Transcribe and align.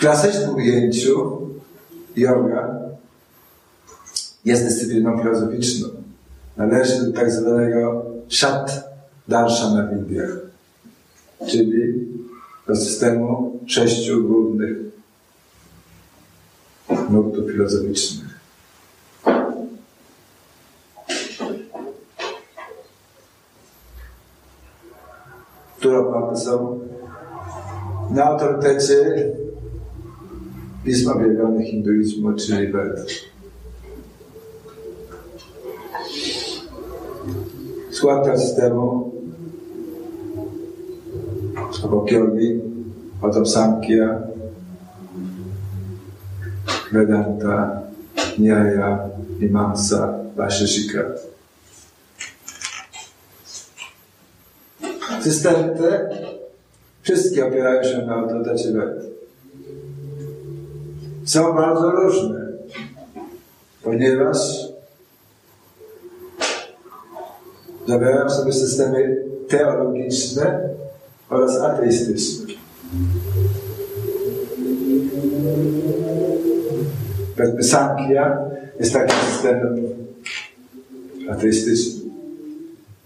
klasycznym 0.00 0.54
ujęciu 0.54 1.40
yoga 2.16 2.80
jest 4.44 4.64
dyscypliną 4.64 5.18
filozoficzną. 5.18 5.88
Należy 6.56 7.04
do 7.04 7.12
tak 7.12 7.32
zwanego 7.32 8.04
szat 8.28 8.90
darshana 9.28 9.88
vidya, 9.88 10.26
czyli 11.46 12.08
do 12.68 12.76
systemu 12.76 13.58
sześciu 13.66 14.28
głównych 14.28 14.76
nurtów 17.10 17.50
filozoficznych. 17.50 18.30
które 25.78 25.98
oparte 25.98 26.36
są 26.36 26.80
na 28.10 28.24
autorytecie 28.24 29.14
pisma 30.84 31.12
objawionych 31.12 31.66
hinduizmu, 31.66 32.32
czyli 32.32 32.72
Ved. 32.72 33.06
Skład 37.90 38.24
tego 38.24 38.38
systemu 38.38 39.12
obok 41.84 42.12
yogi, 42.12 42.60
potem 43.20 43.46
Samkhya, 43.46 44.20
Vedanta, 46.92 47.82
Nyaya, 48.38 48.98
Mimamsa, 49.40 50.14
Vaisheshika. 50.36 51.00
Systemy 55.22 55.76
te 55.78 56.08
wszystkie 57.02 57.46
opierają 57.46 57.84
się 57.84 58.06
na 58.06 58.14
autorytecie 58.14 58.72
Ved. 58.72 59.09
Są 61.30 61.52
bardzo 61.52 61.90
różne, 61.90 62.46
ponieważ 63.82 64.38
zawierają 67.86 68.30
sobie 68.30 68.52
systemy 68.52 69.24
teologiczne 69.48 70.68
oraz 71.28 71.58
ateistyczne. 71.60 72.54
Powiedzmy, 77.36 77.62
Sankhya 77.62 78.36
jest 78.80 78.92
takim 78.92 79.16
systemem 79.32 79.76
ateistycznym. 81.30 82.10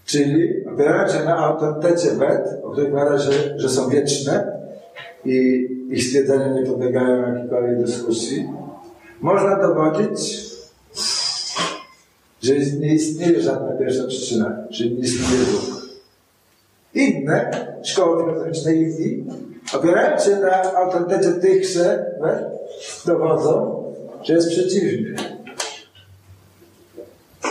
Czyli 0.07 0.67
opierają 0.67 1.09
się 1.09 1.25
na 1.25 1.37
autorytecie 1.37 2.11
Ved, 2.11 2.65
o 2.65 2.71
których 2.71 2.91
powiada 2.91 3.19
się, 3.19 3.31
że 3.57 3.69
są 3.69 3.89
wieczne 3.89 4.64
i 5.25 5.69
ich 5.91 6.05
stwierdzenia 6.05 6.49
nie 6.49 6.67
podlegają 6.67 7.35
jakiejkolwiek 7.35 7.85
dyskusji. 7.85 8.49
Można 9.21 9.59
dowodzić, 9.59 10.45
że 12.43 12.55
nie 12.81 12.95
istnieje 12.95 13.43
żadna 13.43 13.73
pierwsza 13.73 14.07
przyczyna, 14.07 14.67
czyli 14.73 14.95
nie 14.95 15.01
istnieje 15.01 15.45
Bóg. 15.45 15.85
Inne 16.95 17.67
szkoły 17.83 18.23
filozoficzne 18.25 18.75
Indii, 18.75 19.25
opierając 19.75 20.25
się 20.25 20.37
na 20.37 20.75
autorytecie 20.75 21.33
tychże, 21.33 22.15
dowodzą, 23.07 23.85
że 24.23 24.35
jest 24.35 24.49
przeciwnie. 24.49 25.15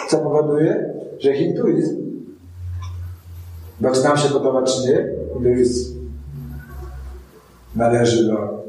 Co 0.10 0.18
powoduje, 0.18 0.94
że 1.20 1.34
hinduizm, 1.34 1.98
bo 3.80 3.90
nam 3.90 4.18
się 4.18 4.30
podoba 4.30 4.64
czy 4.64 4.88
nie, 4.88 5.10
hinduizm 5.34 5.93
należy 7.76 8.28
do 8.28 8.64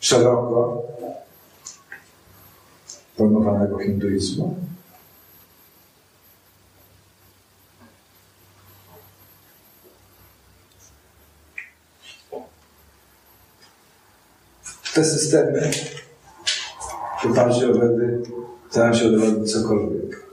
szeroko 0.00 0.82
pojmowanego 3.16 3.78
hinduizmu. 3.78 4.56
Te 14.94 15.04
systemy 15.04 15.70
w 17.22 17.26
oparciu 17.26 17.70
o 17.70 17.74
Wedy 17.74 18.22
starają 18.70 18.94
się 18.94 19.08
udowodnić 19.08 19.52
cokolwiek. 19.52 20.26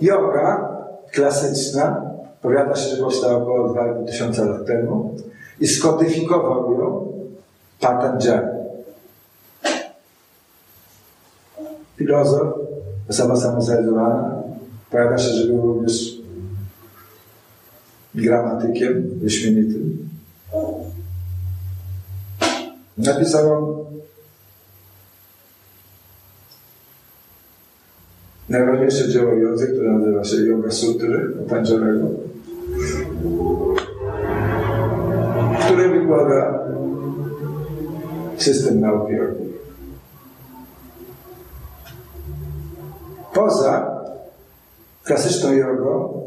Yoga 0.00 0.78
klasyczna 1.12 2.02
powiada 2.42 2.76
się, 2.76 2.88
że 2.88 2.96
powstała 2.96 3.36
około 3.36 3.68
2000 3.68 4.44
lat 4.44 4.66
temu 4.66 5.16
i 5.60 5.68
skodyfikował 5.68 6.78
ją 6.78 7.12
Patanjali. 7.80 8.46
Filozof, 11.96 12.54
osoba 13.08 13.36
samozrealizowana, 13.36 14.42
pojawia 14.90 15.18
się, 15.18 15.28
że 15.28 15.46
był 15.46 15.62
również 15.74 16.22
gramatykiem 18.14 19.18
wyśmienitym. 19.22 20.08
Napisał 22.98 23.52
on 23.52 23.84
najważniejsze 28.48 29.08
dzieło 29.08 29.34
jozy, 29.34 29.66
które 29.66 29.92
nazywa 29.92 30.24
się 30.24 30.36
Yoga 30.36 30.70
Sutry 30.70 31.30
Patanjalego. 31.48 32.06
Wykłada 36.12 36.58
system 38.36 38.80
nauki 38.80 39.12
jogi. 39.12 39.52
Poza 43.34 44.00
klasyczną 45.04 45.52
jogą 45.52 46.22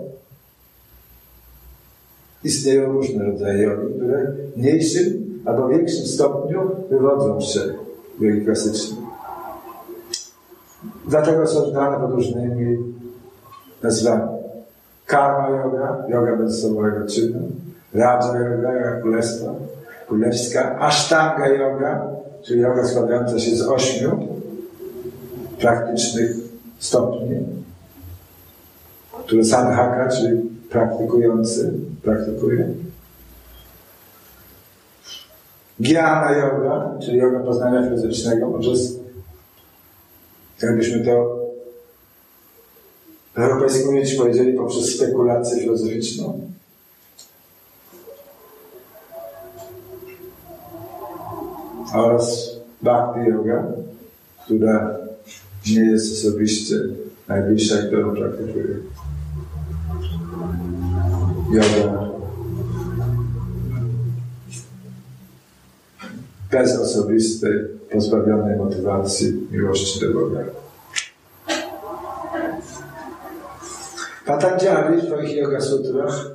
istnieją 2.44 2.92
różne 2.92 3.26
rodzaje 3.26 3.64
jogi, 3.64 3.94
które 3.94 4.32
w 4.56 4.58
mniejszym 4.58 5.26
albo 5.46 5.68
większym 5.68 6.06
stopniu 6.06 6.72
wywodzą 6.90 7.42
się 7.42 7.60
z 7.60 8.22
jogi 8.22 8.46
klasycznej. 8.46 9.06
Dlatego 11.08 11.48
są 11.48 11.70
znane 11.70 12.00
pod 12.00 12.12
różnymi 12.12 12.78
nazwami. 13.84 14.36
Karma 15.06 15.50
yoga, 15.50 16.06
yoga 16.10 16.36
bezosobowego 16.36 17.08
czynu, 17.08 17.52
Raja 17.96 18.40
Yoga, 18.40 19.02
królestwa, 19.02 19.56
królewska, 20.08 20.80
Ashtanga 20.80 21.48
Yoga, 21.48 22.08
czyli 22.44 22.62
yoga 22.62 22.88
składająca 22.88 23.40
się 23.40 23.56
z 23.56 23.62
ośmiu 23.62 24.28
praktycznych 25.60 26.32
stopni, 26.80 27.40
które 29.26 29.44
sadhaka, 29.44 30.10
czyli 30.10 30.42
praktykujący, 30.70 31.74
praktykuje. 32.04 32.70
Gyana 35.80 36.32
Yoga, 36.32 36.98
czyli 37.02 37.18
yoga 37.18 37.40
poznania 37.40 37.90
fizycznego, 37.90 38.48
poprzez, 38.48 39.00
jakbyśmy 40.62 41.06
to 41.06 41.46
w 43.36 43.40
europejskim 43.40 43.90
ujęciu 43.90 44.18
powiedzieli, 44.18 44.54
poprzez 44.54 44.96
spekulację 44.96 45.60
filozoficzną. 45.60 46.55
Oraz 51.96 52.56
Bhakti 52.82 53.30
Yoga, 53.30 53.64
która 54.46 54.98
nie 55.68 55.92
jest 55.92 56.14
osobiście 56.14 56.76
najbliższa, 57.28 57.76
którą 57.78 58.16
praktykuję. 58.16 58.76
Yoga 61.52 62.06
bez 66.52 66.80
osobistej, 66.80 67.54
pozbawionej 67.92 68.58
motywacji 68.58 69.48
miłości 69.52 70.00
do 70.00 70.14
Boga. 70.14 70.40
Patanjali 74.26 75.02
w 75.02 75.06
swoich 75.06 75.36
yoga 75.36 75.62
sutrach 75.62 76.32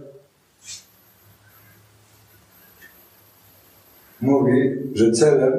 mówi, 4.21 4.77
że 4.95 5.13
celem 5.13 5.53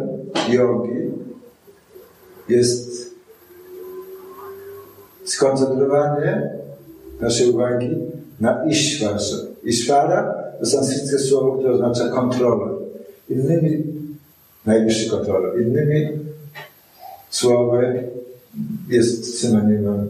jogi 0.50 1.12
jest 2.50 3.12
skoncentrowanie 5.24 6.52
naszej 7.20 7.50
uwagi 7.50 7.98
na 8.40 8.66
Ishwarze. 8.66 9.36
Ishvara 9.64 10.34
to 10.60 10.66
sanskryckie 10.66 11.20
słowo, 11.20 11.58
które 11.58 11.74
oznacza 11.74 12.10
kontrolę. 12.10 12.72
Innymi, 13.30 13.84
najwyższy 14.66 15.10
kontrolę. 15.10 15.62
Innymi 15.64 16.10
słowy 17.30 18.10
jest 18.90 19.40
synonimem 19.40 20.10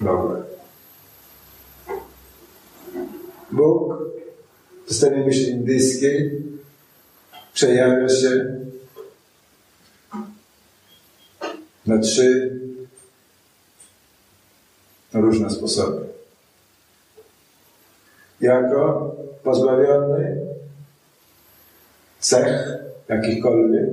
Boga. 0.00 0.42
Bóg 3.52 3.94
systemie 4.92 5.24
myśli 5.24 5.50
indyjskiej 5.50 6.42
przejawia 7.52 8.08
się 8.08 8.56
na 11.86 11.98
trzy 11.98 12.60
różne 15.12 15.50
sposoby. 15.50 16.06
Jako 18.40 19.10
pozbawiony 19.42 20.46
cech 22.20 22.68
jakichkolwiek 23.08 23.90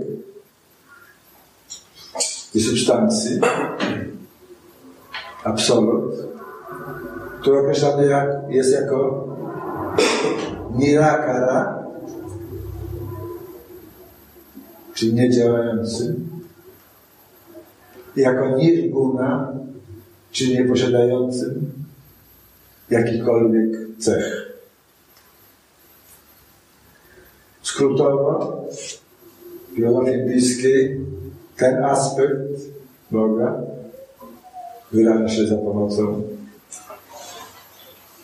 i 2.54 2.62
substancji, 2.62 3.40
absolut, 5.44 6.16
który 7.42 7.60
określany 7.60 8.08
jak, 8.08 8.30
jest 8.50 8.74
jako 8.74 9.30
nirakara, 10.76 11.84
czyli 14.94 15.14
niedziałający, 15.14 16.16
jako 18.16 18.50
nirguna, 18.58 19.54
czyli 20.32 20.54
nieposiadającym 20.54 21.72
jakichkolwiek 22.90 23.78
cech. 24.00 24.50
Skrótowo, 27.62 28.64
w 28.72 29.76
filozofii 29.76 30.14
indyjskiej 30.14 31.00
ten 31.58 31.84
aspekt 31.84 32.40
Boga 33.12 33.62
wyraża 34.92 35.30
się 35.30 35.48
za 35.48 35.56
pomocą 35.56 36.24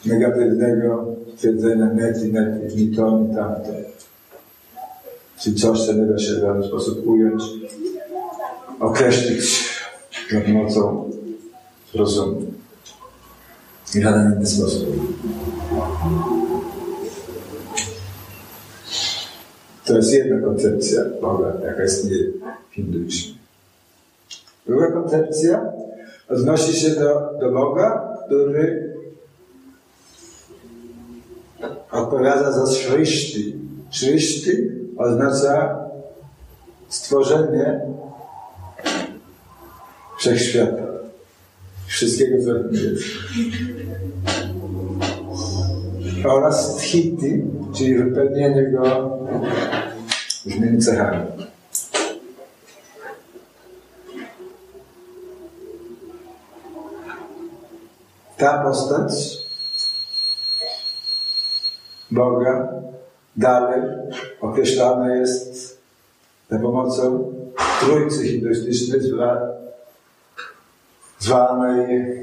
negatywnego 0.06 1.15
twierdzenia 1.38 1.86
neti, 1.86 2.34
ni 2.76 2.96
to, 2.96 3.20
ni 3.20 3.36
tamto. 3.36 3.70
Czyli 5.40 5.56
coś, 5.56 5.86
co 5.86 5.94
nie 5.94 6.06
da 6.06 6.18
się 6.18 6.34
w 6.34 6.40
żaden 6.40 6.64
sposób 6.64 7.08
ująć, 7.08 7.44
określić 8.80 9.70
za 10.32 10.42
pomocą 10.42 11.12
rozumu. 11.96 12.42
I 13.96 14.00
w 14.00 14.04
żaden 14.04 14.34
inny 14.36 14.46
sposób. 14.46 14.86
To 19.86 19.96
jest 19.96 20.14
jedna 20.14 20.42
koncepcja 20.42 21.02
Boga, 21.22 21.54
jaka 21.66 21.84
istnieje 21.84 22.32
w 22.72 22.76
hinduizmie. 22.76 23.36
Druga 24.66 24.92
koncepcja 24.92 25.72
odnosi 26.30 26.74
się 26.74 26.90
do, 26.90 27.40
do 27.40 27.52
Boga, 27.52 28.18
który 28.26 28.85
odpowiada 31.92 32.52
za 32.52 32.68
srishti. 32.68 33.56
Srishti 33.92 34.52
oznacza 34.98 35.80
stworzenie 36.90 37.82
wszechświata. 40.20 40.84
Wszystkiego, 41.88 42.44
co 42.44 42.50
jest. 42.76 43.04
Oraz 46.26 46.78
sthiti, 46.78 47.44
czyli 47.78 47.96
wypełnienie 47.96 48.72
go 48.72 49.18
różnymi 50.46 50.80
cechami. 50.80 51.26
Ta 58.38 58.64
postać 58.64 59.45
Boga 62.12 62.74
dalej 63.38 63.82
określana 64.42 65.16
jest 65.16 65.78
za 66.50 66.60
pomocą 66.60 67.34
trójcy 67.82 68.28
hinduistycznej 68.28 69.00
zwanej 71.20 72.16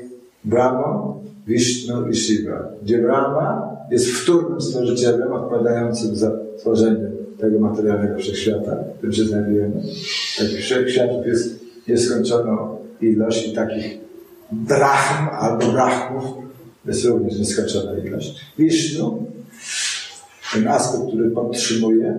Brahmą, 0.44 1.23
Vishnu 1.46 2.08
i 2.08 2.17
Shiva. 2.17 2.69
Gdzie 2.82 2.99
Brahma 2.99 3.76
jest 3.90 4.06
wtórnym 4.06 4.61
stworzycielem 4.61 5.32
odpowiadającym 5.32 6.17
za 6.17 6.31
tworzenie 6.58 7.11
tego 7.38 7.58
materialnego 7.61 8.19
wszechświata, 8.19 8.76
w 8.76 8.96
którym 8.96 9.14
się 9.14 9.25
znajdujemy. 9.25 9.82
Takich 10.38 10.61
wszechświatów 10.61 11.26
jest 11.26 11.61
nieskończoną 11.88 12.76
ilość 13.00 13.49
i 13.49 13.55
takich 13.55 13.99
drachm 14.52 15.28
albo 15.32 15.67
brachmów 15.73 16.25
jest 16.87 17.05
również 17.05 17.38
nieskończona 17.38 17.99
ilość. 17.99 18.40
Vishnu, 18.58 19.26
ten 20.52 20.69
aspekt, 20.69 21.08
który 21.08 21.31
podtrzymuje 21.31 22.19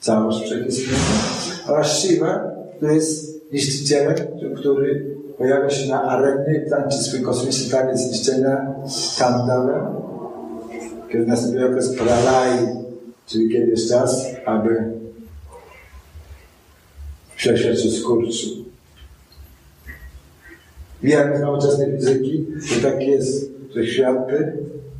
całość 0.00 0.44
wszechistnienia, 0.44 0.98
oraz 1.68 1.98
Shiva, 1.98 2.50
który 2.76 2.94
jest 2.94 3.42
niszczycielem, 3.52 4.14
który 4.56 5.16
pojawia 5.38 5.70
się 5.70 5.90
na 5.90 6.02
arenie 6.02 6.64
i 6.66 6.70
tańczy 6.70 6.98
swój 6.98 7.22
kosmiczny 7.22 7.70
taniec 7.70 8.00
zniszczenia 8.00 8.74
Tandawem, 9.18 9.86
kiedy 11.12 11.26
następuje 11.26 11.66
okres 11.66 11.96
pralai, 11.96 12.58
czyli 13.26 13.52
kiedy 13.52 13.70
jest 13.70 13.90
czas, 13.90 14.26
aby 14.44 14.92
wszechświat 17.34 17.78
się 17.78 17.90
skurczył. 17.90 18.50
Wiemy 21.02 21.38
z 21.38 21.40
nowoczesnej 21.40 21.92
fizyki, 21.96 22.46
że 22.64 22.90
tak 22.90 23.02
jest, 23.02 23.50
że 23.74 23.86
światy, 23.86 24.52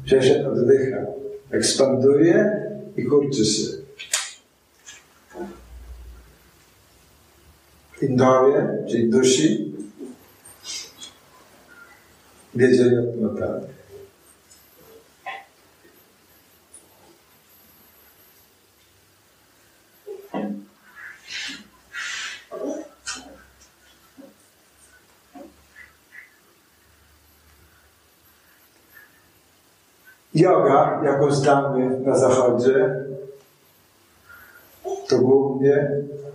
wszechświat 0.04 0.46
oddycha, 0.46 1.06
ekspanduje 1.52 2.62
i 2.96 3.04
kurczy 3.04 3.44
się. 3.44 3.62
Indowie, 8.02 8.84
czyli 8.88 9.10
dusi, 9.10 9.74
wiedzieli 12.54 12.98
o 12.98 13.02
tym 13.02 13.22
naprawdę. 13.22 13.68
Yoga, 30.34 31.00
jaką 31.04 31.30
znamy 31.30 32.00
na 32.00 32.16
zachodzie, 32.16 33.04
to 35.08 35.18
głównie 35.18 35.90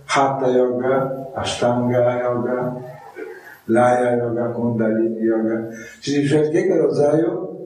hatha 0.06 0.48
yoga, 0.48 1.10
ashtanga 1.34 2.22
yoga, 2.22 2.74
laya 3.68 4.16
yoga, 4.16 4.48
kundalini 4.48 5.24
yoga, 5.24 5.62
czyli 6.00 6.26
wszelkiego 6.26 6.78
rodzaju 6.78 7.56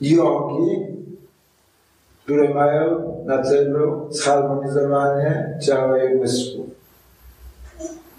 yogi, 0.00 0.86
które 2.24 2.54
mają 2.54 3.14
na 3.26 3.42
celu 3.42 4.08
zharmonizowanie 4.10 5.58
ciała 5.60 6.04
i 6.04 6.16
umysłu. 6.16 6.66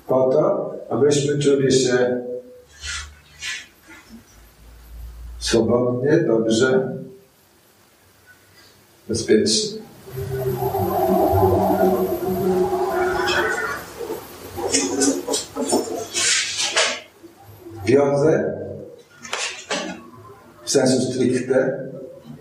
Po 0.08 0.29
to, 0.29 0.74
abyśmy 0.89 1.39
czuli 1.39 1.72
się 1.72 2.22
swobodnie, 5.50 6.18
dobrze, 6.18 6.98
bezpiecznie. 9.08 9.79
Wiążę 17.86 18.53
w 20.63 20.72
sensu 20.72 21.12
stricte 21.12 21.89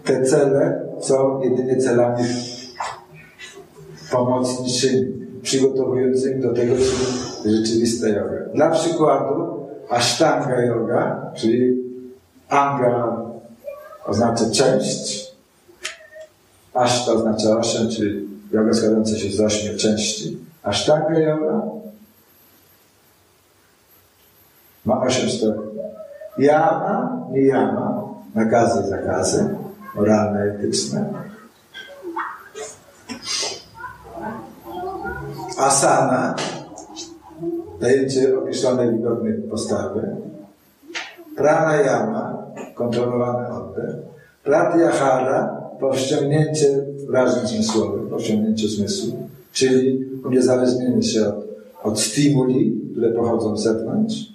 te 0.05 0.23
cele 0.23 0.89
są 1.01 1.41
jedynie 1.43 1.77
celami 1.77 2.25
pomocniczymi, 4.13 5.27
przygotowującymi 5.43 6.43
do 6.43 6.55
tego, 6.55 6.75
co 6.77 7.51
rzeczywista 7.51 8.09
yoga. 8.09 8.39
Dla 8.55 8.71
przykładu, 8.71 9.67
ashtanga 9.89 10.65
yoga, 10.65 11.33
czyli 11.37 11.88
anga 12.49 13.17
oznacza 14.07 14.51
część, 14.51 15.33
ashta 16.75 17.13
oznacza 17.13 17.59
osiem, 17.59 17.89
czyli 17.89 18.29
yoga 18.53 18.73
składająca 18.75 19.17
się 19.17 19.31
z 19.31 19.41
ośmiu 19.41 19.79
części. 19.79 20.39
Ashtanga 20.63 21.19
yoga 21.19 21.63
ma 24.85 25.01
osiem 25.01 25.31
stopni. 25.31 25.79
Yama, 26.39 27.27
niyama, 27.33 28.05
nakazy 28.35 28.89
zakazy, 28.89 29.57
moralne, 29.95 30.43
etyczne. 30.43 31.05
Asana, 35.59 36.35
zajęcie 37.81 38.39
określonej 38.39 38.91
wygodnej 38.91 39.33
postawy. 39.51 40.28
Pranayama, 41.39 42.53
kontrolowany 42.75 43.49
oddech. 43.49 43.95
Pratyahara, 44.45 45.61
powściągnięcie 45.81 46.85
wrażeń 47.07 47.47
zmysłowych, 47.47 48.13
osiągnięcie 48.13 48.69
zmysłu, 48.69 49.29
czyli 49.53 50.05
uniezależnienie 50.25 51.03
się 51.03 51.29
od, 51.29 51.35
od 51.83 52.01
stymuli, 52.01 52.81
które 52.93 53.13
pochodzą 53.13 53.57
z 53.57 53.63
zewnątrz. 53.63 54.33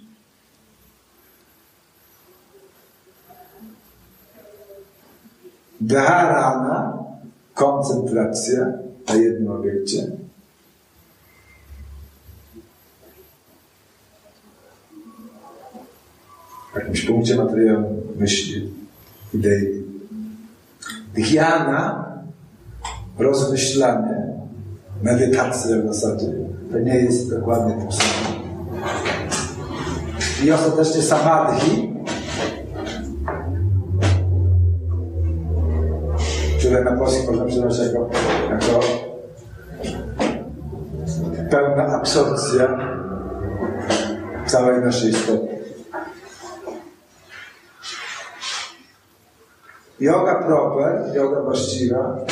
Dharana, 5.82 7.04
koncentracja 7.54 8.74
na 9.08 9.16
jednym 9.16 9.52
obiekcie. 9.52 10.23
W 16.74 16.76
jakimś 16.76 17.06
punkcie 17.06 17.36
materiału 17.36 18.04
myśli, 18.20 18.74
idei. 19.34 19.84
Dhyana, 21.16 22.06
rozmyślanie, 23.20 24.34
medytacja 25.04 25.78
w 25.78 25.94
zasadzie. 25.94 26.28
To 26.72 26.80
nie 26.80 26.96
jest 26.96 27.30
dokładnie 27.30 27.86
to 27.86 27.92
samo. 27.92 28.44
I 30.44 30.52
ostatecznie 30.52 31.02
samadhi, 31.02 31.94
które 36.60 36.84
na 36.84 36.92
polski 36.92 37.28
można 37.28 37.46
przeczytać 37.46 37.80
jako, 37.80 38.10
jako 38.50 38.80
pełna 41.50 41.86
absorpcja 41.86 42.78
całej 44.46 44.82
naszej 44.82 45.10
istoty. 45.10 45.53
Yoga 50.04 50.36
proper, 50.36 51.16
yoga 51.16 51.42
właściwa, 51.42 52.26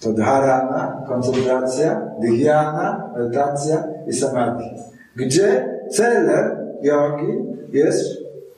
to 0.00 0.12
dharana, 0.12 1.04
koncentracja, 1.08 2.00
dhyana, 2.20 3.10
medytacja 3.16 3.84
i 4.06 4.12
samadhi. 4.12 4.70
Gdzie 5.16 5.68
celem 5.90 6.76
jogi 6.82 7.32
jest 7.72 8.04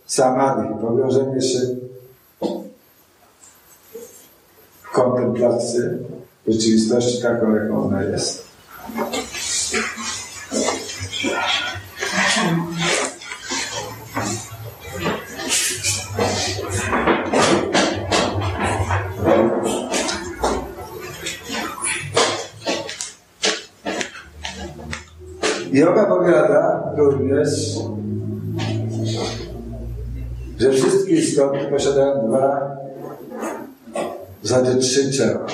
samadhi, 0.07 0.69
pogrążenie 0.81 1.41
się 1.41 1.59
w 4.83 4.93
kontemplacji 4.93 5.81
rzeczywistości 6.49 7.23
taką, 7.23 7.55
jaką 7.55 7.85
ona 7.85 8.03
jest. 8.03 8.45
Yoga 25.75 26.07
powiada 26.07 26.93
również, 26.97 27.49
że 30.59 30.73
wszystkie 30.73 31.13
istoty 31.13 31.59
posiadają 31.71 32.29
dwa, 32.29 32.77
w 34.43 34.49
zasadzie 34.49 34.79
trzy 34.79 35.11
ciała. 35.11 35.47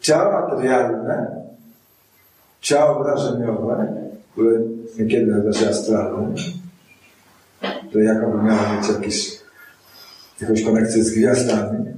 Ciało 0.00 0.32
materialne, 0.32 1.44
ciało 2.60 3.04
wrażeniowe, 3.04 4.02
które 4.32 4.60
niekiedy 4.98 5.26
nazywa 5.26 5.52
się 5.52 5.68
astralne, 5.68 6.34
które 7.88 8.04
jakoby 8.04 8.42
miało 8.42 8.74
mieć 8.76 8.88
jakiś, 8.88 9.38
jakąś 10.40 10.64
konekcję 10.64 11.04
z 11.04 11.10
gwiazdami. 11.10 11.89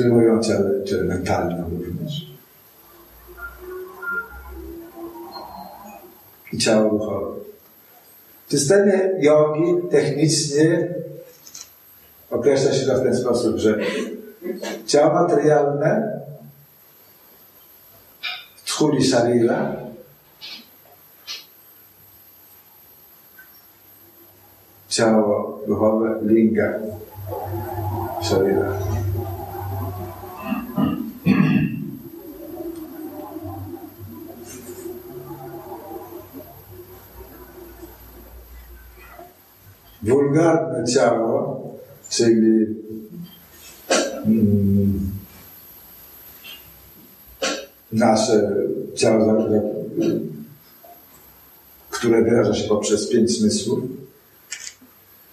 O 0.00 0.40
ciele, 0.40 0.84
ciele 0.84 1.04
mentalnym 1.04 1.64
również. 1.86 2.26
I 6.52 6.58
ciało 6.58 6.90
duchowe. 6.90 7.36
W 8.46 8.50
systemie 8.50 9.10
jogi 9.20 9.88
technicznie 9.90 10.88
określa 12.30 12.72
się 12.72 12.86
to 12.86 12.98
w 12.98 13.02
ten 13.02 13.16
sposób, 13.16 13.56
że 13.56 13.78
ciało 14.86 15.14
materialne 15.14 16.20
tchuli 18.64 19.04
szarira 19.04 19.76
ciało 24.88 25.60
duchowe 25.66 26.20
linga 26.22 26.72
szarira. 28.22 28.91
Wulgarne 40.02 40.84
ciało, 40.86 41.62
czyli 42.10 42.66
mm, 44.26 45.10
nasze 47.92 48.50
ciało, 48.94 49.48
które 51.90 52.22
wyraża 52.22 52.54
się 52.54 52.68
poprzez 52.68 53.08
pięć 53.08 53.30
zmysłów, 53.30 53.80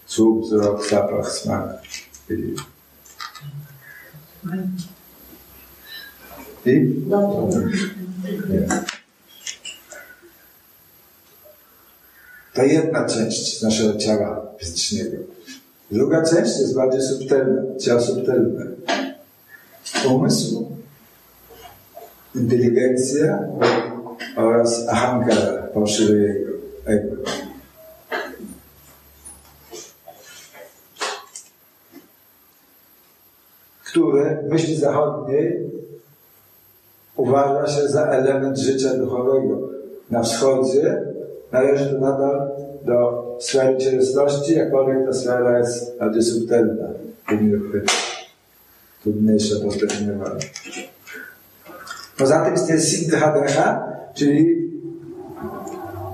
słuch, 0.05 0.45
wzrok, 0.45 0.89
zapach, 0.89 1.31
smak 1.31 1.83
i 2.29 2.55
i? 6.65 7.05
Nie. 8.49 8.67
To 12.59 12.65
jedna 12.65 13.05
część 13.05 13.61
naszego 13.61 13.97
ciała 13.97 14.45
fizycznego. 14.57 15.17
Druga 15.91 16.23
część 16.23 16.59
jest 16.59 16.75
bardziej 16.75 17.01
subtelna, 17.01 17.61
ciało 17.79 18.01
subtelne. 18.01 18.65
Umysł, 20.09 20.71
inteligencja 22.35 23.39
oraz 24.35 24.87
ahankara, 24.87 25.67
fałszywe 25.73 26.33
ego. 26.85 27.15
Które 33.83 34.43
w 34.43 34.49
myśli 34.51 34.75
zachodniej 34.75 35.71
uważa 37.15 37.67
się 37.67 37.87
za 37.87 38.05
element 38.05 38.57
życia 38.57 38.93
duchowego. 38.93 39.69
Na 40.09 40.23
wschodzie 40.23 41.09
należy 41.51 41.99
nadal 41.99 42.51
do 42.85 43.37
sfery 43.39 43.77
cielesności, 43.77 44.53
jakkolwiek 44.53 45.05
ta 45.05 45.13
sfera 45.13 45.59
jest 45.59 45.97
subtelna, 46.21 46.87
trudniejsza 49.03 49.55
do 49.59 49.71
zdefiniowania. 49.71 50.39
Poza 52.17 52.45
tym 52.45 52.53
istnieje 52.53 52.81
siddha 52.81 53.33
czyli 54.13 54.69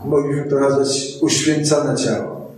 mogliśmy 0.06 0.50
to 0.50 0.60
nazwać 0.60 1.18
uświęcone 1.22 1.96
ciało. 1.96 2.52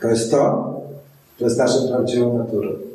To 0.00 0.08
jest 0.08 0.30
to, 0.30 0.74
to 1.38 1.44
jest 1.44 1.58
naszą 1.58 1.88
prawdziwą 1.88 2.38
naturą. 2.38 2.87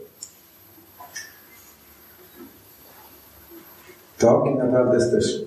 To, 4.23 4.41
kim 4.41 4.57
naprawdę 4.57 4.95
jesteśmy. 4.95 5.45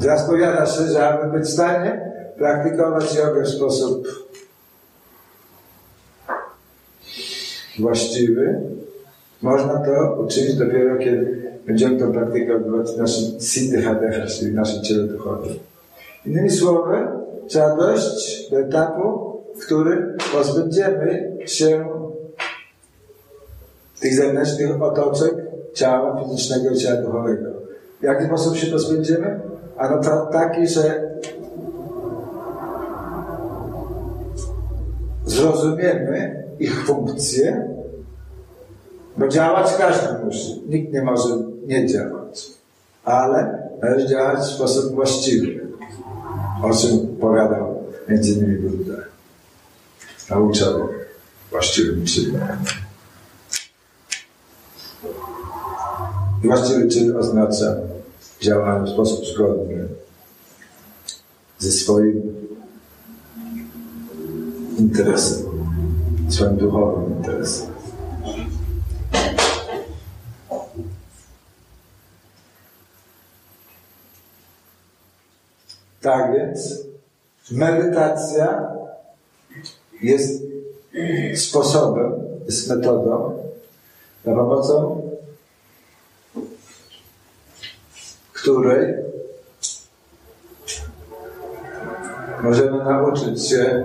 Zaraz 0.00 0.26
powiada 0.26 0.66
się, 0.66 0.82
że 0.82 1.08
aby 1.08 1.38
być 1.38 1.48
w 1.48 1.52
stanie 1.52 2.12
praktykować 2.38 3.14
jogę 3.14 3.42
w 3.42 3.48
sposób 3.48 4.08
właściwy, 7.78 8.60
można 9.42 9.84
to 9.84 10.22
uczynić 10.22 10.54
dopiero, 10.54 10.98
kiedy 10.98 11.52
będziemy 11.66 11.98
to 11.98 12.06
praktykować 12.06 12.90
w 12.90 12.98
naszym 12.98 13.40
siddhi 13.40 13.76
czyli 14.38 14.52
w 14.52 14.54
naszym 14.54 14.82
ciele 14.82 15.04
duchowym. 15.04 15.58
Innymi 16.26 16.50
słowy, 16.50 17.06
trzeba 17.48 17.76
dojść 17.76 18.50
do 18.50 18.60
etapu, 18.60 19.36
w 19.60 19.64
którym 19.66 20.16
pozbędziemy 20.32 21.36
się 21.46 21.88
tych 24.00 24.14
zewnętrznych 24.14 24.82
otoczek 24.82 25.49
ciała 25.74 26.24
fizycznego 26.24 26.70
i 26.70 26.76
ciała 26.76 27.02
duchowego. 27.02 27.50
W 28.00 28.02
jaki 28.02 28.24
sposób 28.24 28.56
się 28.56 28.66
pozbędziemy? 28.66 29.40
A 29.76 29.88
no 29.88 30.02
to 30.02 30.26
taki, 30.26 30.68
że 30.68 31.10
zrozumiemy 35.26 36.44
ich 36.58 36.86
funkcję, 36.86 37.68
bo 39.16 39.28
działać 39.28 39.74
każdy 39.78 40.24
musi. 40.24 40.62
Nikt 40.68 40.92
nie 40.92 41.02
może 41.02 41.36
nie 41.66 41.86
działać. 41.86 42.50
Ale 43.04 43.68
należy 43.82 44.08
działać 44.08 44.40
w 44.40 44.54
sposób 44.54 44.94
właściwy, 44.94 45.66
o 46.62 46.74
czym 46.74 47.16
powiadał 47.20 47.84
między 48.08 48.32
innymi 48.32 48.56
Buddha. 48.56 49.02
Nauczał 50.30 50.88
właściwym 51.50 52.04
czynem. 52.04 52.48
Właściwy 56.44 56.88
czyn 56.88 57.16
oznacza 57.16 57.76
działanie 58.40 58.86
w 58.86 58.90
sposób 58.90 59.26
zgodny 59.26 59.88
ze 61.58 61.72
swoim 61.72 62.22
interesem, 64.78 65.46
swoim 66.28 66.56
duchowym 66.56 67.16
interesem. 67.16 67.68
Tak 76.00 76.32
więc 76.32 76.78
medytacja 77.50 78.76
jest 80.02 80.42
sposobem, 81.34 82.12
jest 82.46 82.68
metodą, 82.68 83.42
za 84.24 84.34
pomocą 84.34 85.09
której 88.40 88.94
możemy 92.42 92.84
nauczyć 92.84 93.48
się 93.48 93.84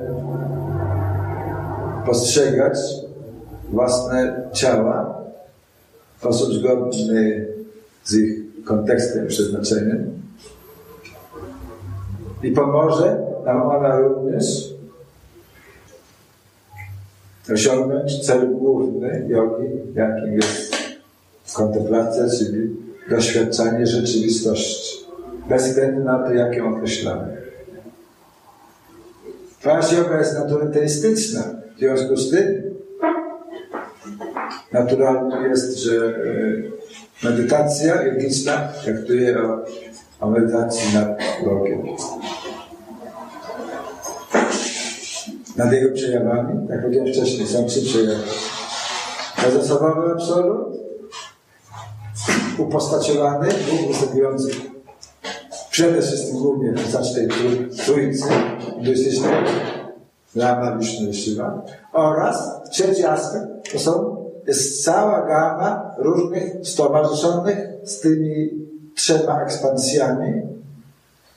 postrzegać 2.05 2.77
własne 3.69 4.50
ciała 4.53 5.21
w 6.15 6.19
sposób 6.19 6.53
zgodny 6.53 7.47
z 8.03 8.13
ich 8.13 8.63
kontekstem, 8.63 9.27
przeznaczeniem. 9.27 10.12
I 12.43 12.51
pomoże 12.51 13.17
nam 13.45 13.62
ona 13.62 14.00
również 14.00 14.74
osiągnąć 17.53 18.25
cel 18.25 18.51
główny 18.51 19.25
jogi, 19.27 19.67
jakim 19.95 20.33
jest 20.33 20.75
kontemplacja, 21.53 22.24
czyli 22.29 22.75
doświadczanie 23.09 23.88
rzeczywistości, 23.88 25.05
bez 25.50 25.67
względu 25.67 26.03
na 26.03 26.24
to, 26.24 26.33
jak 26.33 26.55
ją 26.55 26.75
określamy. 26.75 27.38
Ponieważ 29.63 29.93
yoga 29.93 30.19
jest 30.19 30.33
natury 30.39 30.69
teistyczna, 30.69 31.43
w 31.75 31.79
związku 31.79 32.17
z 32.17 32.31
tym 32.31 32.75
naturalne 34.71 35.47
jest, 35.47 35.77
że 35.77 35.95
e, 37.24 37.29
medytacja 37.29 38.03
jogiczna 38.03 38.67
traktuje 38.83 39.43
o, 39.43 39.65
o 40.19 40.29
medytacji 40.29 40.93
nad 40.93 41.07
Bogiem. 41.45 41.83
Nad 45.55 45.74
Jego 45.74 45.95
przejawami, 45.95 46.67
tak 46.67 46.69
jak 46.69 46.81
powiedziałem 46.81 47.13
wcześniej, 47.13 47.47
są 47.47 47.65
trzy 47.65 47.81
przejawy. 47.81 48.24
Bezosobowy 49.43 50.12
absolut, 50.13 50.84
upostaciowany, 52.59 53.47
Bóg 53.47 53.88
występujący 53.88 54.50
przede 55.69 56.01
wszystkim 56.01 56.38
głównie 56.38 56.71
w 56.71 56.83
postaci 56.83 57.15
tej 57.15 57.27
trójcy 57.85 58.27
hinduistycznej, 58.59 59.31
Rama, 60.35 60.77
Vishnu 60.77 61.09
i 61.09 61.13
Shiva 61.13 61.61
oraz 61.94 62.61
trzeci 62.72 63.05
aspekt 63.05 63.48
to 63.72 63.79
są, 63.79 64.15
jest 64.48 64.83
cała 64.83 65.27
gama 65.27 65.96
różnych 65.98 66.68
stowarzyszonych 66.68 67.68
z 67.83 68.00
tymi 68.00 68.50
trzema 68.96 69.41
ekspansjami. 69.41 70.41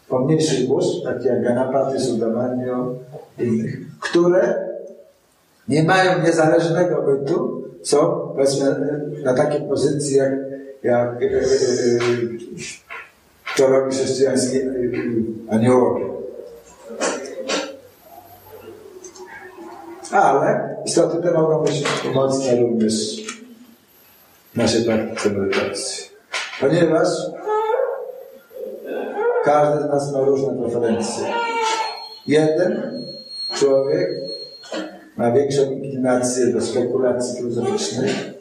Pomniejszych 0.09 0.68
bóstw, 0.68 1.04
takie 1.04 1.28
jak 1.28 1.44
Ganapati, 1.44 2.00
Sudamanio 2.00 2.94
i 3.38 3.42
innych, 3.42 3.98
które 4.00 4.68
nie 5.68 5.83
mają 5.83 6.22
niezależnego 6.22 7.02
bytu, 7.02 7.62
są 7.83 8.28
powiedzmy 8.35 8.76
na 9.24 9.35
takiej 9.35 9.61
pozycji 9.61 10.16
jak 10.16 10.47
jak 10.82 11.22
e, 11.22 11.26
e, 11.26 11.30
e, 11.30 11.40
to 13.56 13.66
robi 13.66 13.94
chrześcijański 13.94 14.58
aniołowie. 15.50 16.04
Ale 20.12 20.76
istoty 20.86 21.22
te 21.22 21.32
mogą 21.32 21.64
być 21.64 21.84
pomocne 22.02 22.56
również 22.56 22.94
w 24.54 24.56
naszej 24.56 24.84
praktyce 24.84 25.30
medytacji. 25.30 26.08
Ponieważ 26.60 27.08
każdy 29.44 29.84
z 29.84 29.86
nas 29.88 30.12
ma 30.12 30.20
różne 30.20 30.62
preferencje. 30.62 31.24
Jeden 32.26 33.02
człowiek 33.54 34.10
ma 35.16 35.32
większą 35.32 35.70
inklinację 35.70 36.46
do 36.46 36.60
spekulacji 36.60 37.36
filozoficznych, 37.38 38.38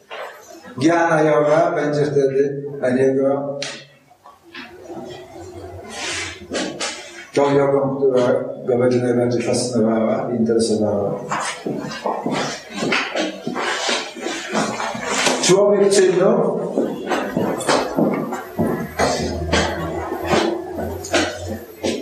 Giana 0.78 1.22
yoga 1.22 1.72
będzie 1.74 2.04
wtedy 2.04 2.62
dla 2.78 2.90
niego 2.90 3.58
tą 7.34 7.54
jogą, 7.54 7.96
która 7.96 8.44
go 8.66 8.78
będzie 8.78 8.98
najbardziej 8.98 9.42
fascynowała 9.42 10.30
i 10.32 10.36
interesowała. 10.36 11.20
Człowiek 15.42 15.90
czynu 15.90 16.58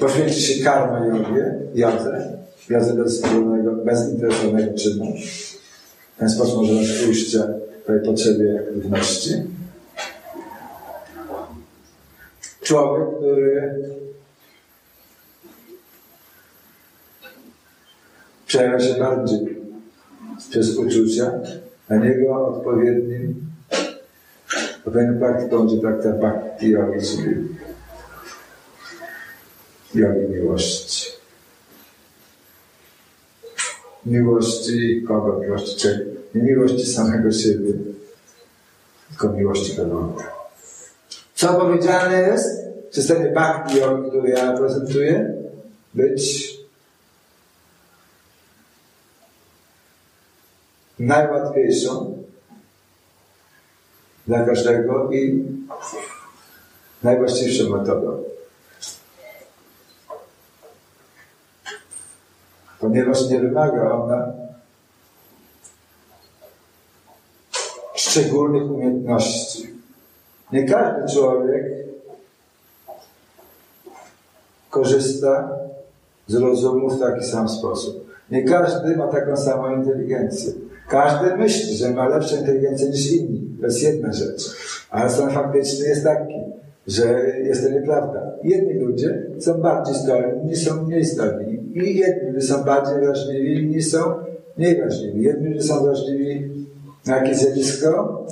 poświęci 0.01 0.43
się 0.43 0.65
karma 0.65 1.07
jogie, 1.07 1.55
jadze, 1.75 2.39
jadze 2.71 2.95
bezinteresownego 3.85 4.79
czynu. 4.79 5.05
W 6.17 6.19
ten 6.19 6.31
sposób 6.31 6.57
może 6.57 7.09
ujście 7.11 7.39
tej 7.39 7.66
potrzebie 7.87 8.61
aktywności. 8.61 9.31
Człowiek, 12.63 13.19
który 13.19 13.75
przejawia 18.47 18.81
się 18.81 18.95
bardziej 18.95 19.57
przez 20.51 20.77
uczucia, 20.77 21.33
a 21.89 21.97
niego 21.97 22.47
odpowiednim 22.47 23.47
odpowiednią 24.87 25.19
praktyką 25.19 25.59
będzie 25.59 25.81
praktyka 25.81 26.15
bhakti 26.15 26.71
yogi, 26.71 27.07
czyli 27.07 27.49
jogi 29.95 30.29
miłości. 30.29 31.11
Miłości 34.07 35.05
kogo? 35.09 35.41
Miłości 35.41 35.77
czego? 35.77 36.16
Nie 36.37 36.43
miłości 36.43 36.87
samego 36.87 37.33
siebie, 37.33 37.73
tylko 39.09 39.29
miłości 39.29 39.77
Boga. 39.77 40.33
Co 41.35 41.55
powiedziane 41.55 42.19
jest 42.19 42.49
w 42.91 42.95
systemie 42.95 43.31
Bhakti, 43.31 43.77
który 44.09 44.29
ja 44.29 44.53
prezentuję? 44.53 45.35
Być 45.95 46.55
najłatwiejszą 50.99 52.25
dla 54.27 54.47
każdego 54.47 55.13
i 55.13 55.45
najwłaściwszą 57.03 57.71
metodą. 57.71 58.25
Ponieważ 62.81 63.31
nie 63.31 63.41
wymaga 63.41 63.91
ona 63.91 64.46
szczególnych 68.17 68.71
umiejętności. 68.71 69.69
Nie 70.53 70.65
każdy 70.65 71.15
człowiek 71.15 71.65
korzysta 74.71 75.59
z 76.27 76.35
rozumu 76.35 76.91
w 76.91 77.01
taki 77.01 77.25
sam 77.25 77.49
sposób. 77.49 78.07
Nie 78.31 78.45
każdy 78.45 78.97
ma 78.97 79.09
taką 79.09 79.37
samą 79.37 79.77
inteligencję. 79.77 80.53
Każdy 80.89 81.37
myśli, 81.37 81.77
że 81.77 81.91
ma 81.91 82.09
lepszą 82.09 82.37
inteligencję 82.37 82.89
niż 82.89 83.13
inni. 83.13 83.57
To 83.61 83.67
jest 83.67 83.83
jedna 83.83 84.13
rzecz. 84.13 84.57
Ale 84.91 85.11
stan 85.11 85.31
faktyczny 85.31 85.89
jest 85.89 86.05
taki, 86.05 86.35
że 86.87 87.31
jest 87.39 87.65
to 87.65 87.71
nieprawda. 87.71 88.33
Jedni 88.45 88.75
ludzie 88.75 89.23
są 89.39 89.61
bardziej 89.61 89.95
zdolni, 89.95 90.43
inni 90.43 90.57
są 90.57 90.83
mniej 90.83 91.05
zdolni. 91.05 91.71
I 91.75 91.97
jedni 91.97 92.31
ludzie 92.31 92.47
są 92.47 92.65
bardziej 92.65 93.01
wrażliwi, 93.01 93.63
inni 93.63 93.83
są 93.83 93.99
mniej 94.57 94.77
wrażliwi. 94.77 95.23
Jedni 95.23 95.49
ludzie 95.49 95.63
są 95.63 95.85
wrażliwi 95.85 96.56
na 97.07 97.35
zjawisko 97.35 98.25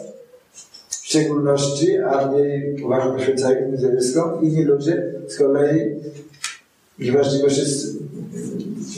w 0.89 0.95
szczególności, 0.95 1.99
a 1.99 2.27
mniej 2.27 2.83
uwagi 2.85 3.13
poświęcają 3.13 3.59
innym 3.59 3.81
zjawiskom. 3.81 4.43
Inni 4.43 4.63
ludzie 4.63 5.13
z 5.29 5.39
kolei 5.39 6.01
ich 6.99 7.13
wrażliwość 7.13 7.59
jest 7.59 7.97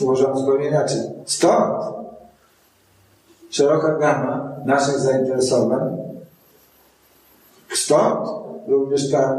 ułożona 0.02 0.36
zupełnie 0.36 0.68
inaczej. 0.68 1.00
Stąd 1.26 1.84
szeroka 3.50 3.98
gama 3.98 4.56
naszych 4.66 4.98
zainteresowań, 4.98 5.96
stąd 7.74 8.28
również 8.68 9.10
ta 9.10 9.38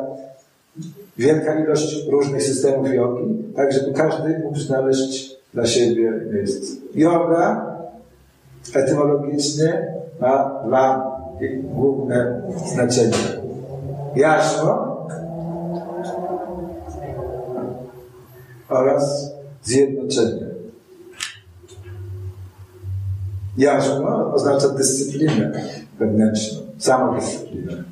wielka 1.18 1.60
ilość 1.60 2.08
różnych 2.10 2.44
systemów 2.44 2.94
jogi, 2.94 3.44
tak 3.56 3.72
żeby 3.72 3.94
każdy 3.94 4.40
mógł 4.40 4.60
znaleźć 4.60 5.36
dla 5.54 5.66
siebie 5.66 6.12
miejsce. 6.32 6.76
Yoga 6.96 7.77
etymologicznie 8.74 9.88
ma 10.20 10.62
dwa 10.68 11.18
główne 11.64 12.42
znaczenia. 12.74 13.18
Jarzmo 14.16 15.08
oraz 18.70 19.32
zjednoczenie. 19.64 20.48
Jarzmo 23.58 24.34
oznacza 24.34 24.70
dyscyplinę 24.70 25.52
wewnętrzną, 26.00 26.60
samodyscyplinę. 26.78 27.84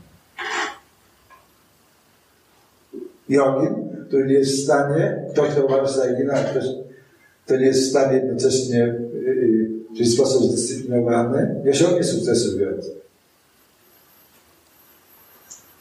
Jogin, 3.30 3.96
który 4.08 4.28
nie 4.28 4.34
jest 4.34 4.52
w 4.52 4.64
stanie, 4.64 5.26
ktoś 5.32 5.56
to 5.56 5.66
uważa 5.66 5.94
za 5.94 6.06
jogina, 6.06 6.34
ktoś 6.34 6.64
to 7.46 7.58
nie 7.58 7.66
jest 7.66 7.88
w 7.88 7.90
stanie 7.90 8.18
jednocześnie, 8.18 8.96
czyli 9.98 10.12
sposób 10.12 10.44
zdyscyplinowany, 10.44 11.62
nie 11.66 11.72
osiągnie 11.72 12.04
sukcesu 12.04 12.58
w 12.58 12.60
jodze. 12.60 12.90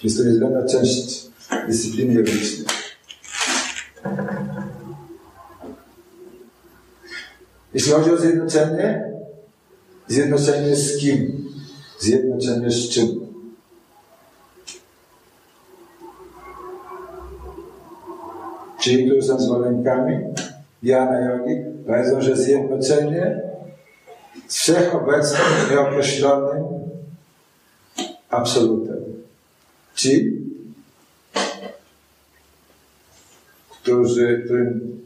Jest 0.02 0.18
to 0.18 0.24
niezbędna 0.24 0.66
część 0.66 1.26
dyscypliny 1.68 2.14
jogicznej. 2.14 2.66
Jeśli 7.74 7.92
chodzi 7.92 8.10
o 8.10 8.16
zjednoczenie, 8.16 9.12
zjednoczenie 10.08 10.76
z 10.76 10.98
kim? 10.98 11.50
Zjednoczenie 11.98 12.70
z 12.70 12.88
czym? 12.88 13.26
Ci, 18.80 19.06
którzy 19.06 19.26
są 19.26 19.40
zwolennikami 19.40 20.18
Jana 20.82 21.20
Jogi, 21.20 21.56
powiedzą, 21.86 22.20
że 22.20 22.36
zjednoczenie 22.36 23.53
wszechobecnym, 24.48 25.40
nieokreślonym 25.70 26.64
absolutem. 28.30 28.96
Ci, 29.94 30.40
którzy, 33.82 34.42
którym 34.44 35.00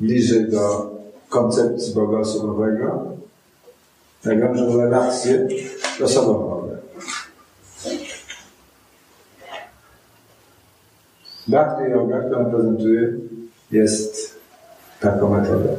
bliżej 0.00 0.50
do 0.50 0.90
koncepcji 1.28 1.94
Boga 1.94 2.18
osobowego, 2.18 3.16
nawiążą 4.24 4.76
relacje 4.76 5.48
osobowe. 6.04 6.76
Bhakti 11.48 11.90
yoga, 11.90 12.20
którą 12.20 12.50
prezentuję, 12.50 13.12
jest 13.70 14.40
taką 15.00 15.30
metodą. 15.30 15.76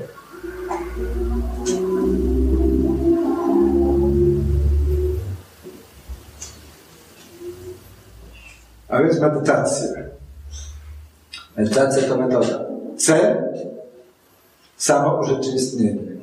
Więc 9.08 9.20
medytacja. 9.20 9.88
Medytacja 11.58 12.04
to 12.04 12.17
metoda. 12.17 12.60
Cel 12.98 13.43
samo 14.78 15.20
urzeczywistnienie. 15.22 16.17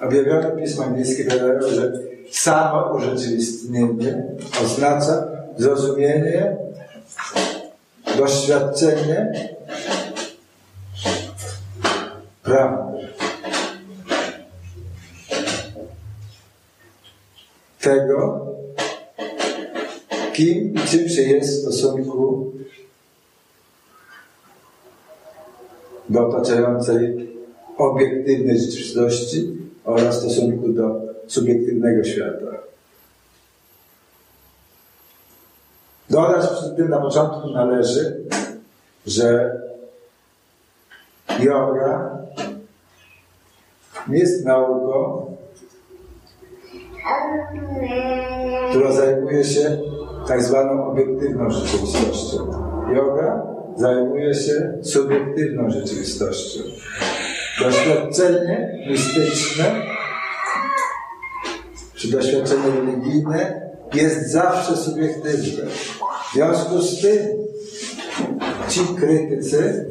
Objawione 0.00 0.50
pismo 0.50 0.84
angielskie 0.84 1.24
podają, 1.24 1.60
że 1.70 1.92
samo 2.30 2.92
urzeczywistnienie 2.94 4.22
oznacza 4.64 5.26
zrozumienie, 5.56 6.56
doświadczenie 8.16 9.32
prawdy. 12.42 12.83
Tego, 17.84 18.46
kim 20.32 20.74
i 20.74 20.78
czym 20.78 21.08
się 21.08 21.22
jest 21.22 21.58
w 21.58 21.62
stosunku 21.62 22.52
do 26.08 26.28
otaczającej 26.28 27.28
obiektywnej 27.78 28.58
rzeczywistości 28.58 29.56
oraz 29.84 30.16
w 30.16 30.20
stosunku 30.20 30.68
do 30.68 31.00
subiektywnego 31.26 32.04
świata. 32.04 32.58
Dodać 36.10 36.50
przy 36.50 36.76
tym 36.76 36.88
na 36.88 37.00
początku 37.00 37.50
należy, 37.50 38.24
że 39.06 39.60
yoga 41.40 42.18
jest 44.08 44.44
nauką, 44.44 45.33
która 48.70 48.92
zajmuje 48.92 49.44
się 49.44 49.78
tak 50.28 50.42
zwaną 50.42 50.86
obiektywną 50.86 51.50
rzeczywistością. 51.50 52.38
Yoga 52.94 53.42
zajmuje 53.76 54.34
się 54.34 54.78
subiektywną 54.82 55.70
rzeczywistością. 55.70 56.60
Doświadczenie 57.60 58.78
mistyczne 58.90 59.64
czy 61.94 62.10
doświadczenie 62.10 62.70
religijne 62.80 63.70
jest 63.94 64.30
zawsze 64.30 64.76
subiektywne. 64.76 65.64
W 66.30 66.34
związku 66.34 66.78
z 66.78 67.00
tym 67.00 67.18
ci 68.68 68.80
krytycy 68.98 69.86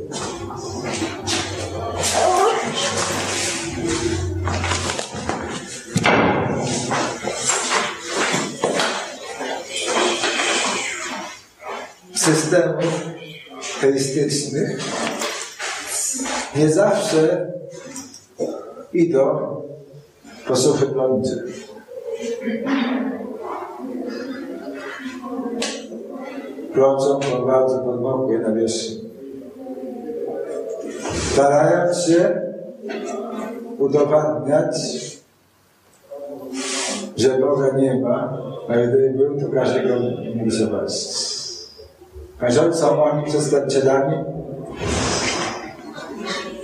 systemów 12.53 13.09
teistycznych 13.81 14.79
nie 16.55 16.69
zawsze 16.69 17.51
idą 18.93 19.55
po 20.47 20.55
suchym 20.55 20.95
lądzie. 20.95 21.35
Plączą 26.73 27.19
po 27.19 27.45
bardzo 27.45 27.79
podmokłej 27.79 28.39
nawierzchni. 28.39 29.09
Starając 31.31 32.05
się 32.05 32.41
udowadniać, 33.77 34.75
że 37.17 37.29
Boga 37.39 37.77
nie 37.77 37.99
ma, 37.99 38.37
a 38.69 38.73
gdyby 38.73 39.13
był, 39.17 39.39
to 39.39 39.53
każdy 39.53 39.87
go 39.87 39.95
mógł 40.35 40.51
zobaczyć. 40.51 41.22
Że 42.47 42.73
są 42.73 43.03
oni 43.03 43.25
przedstawicielami 43.25 44.15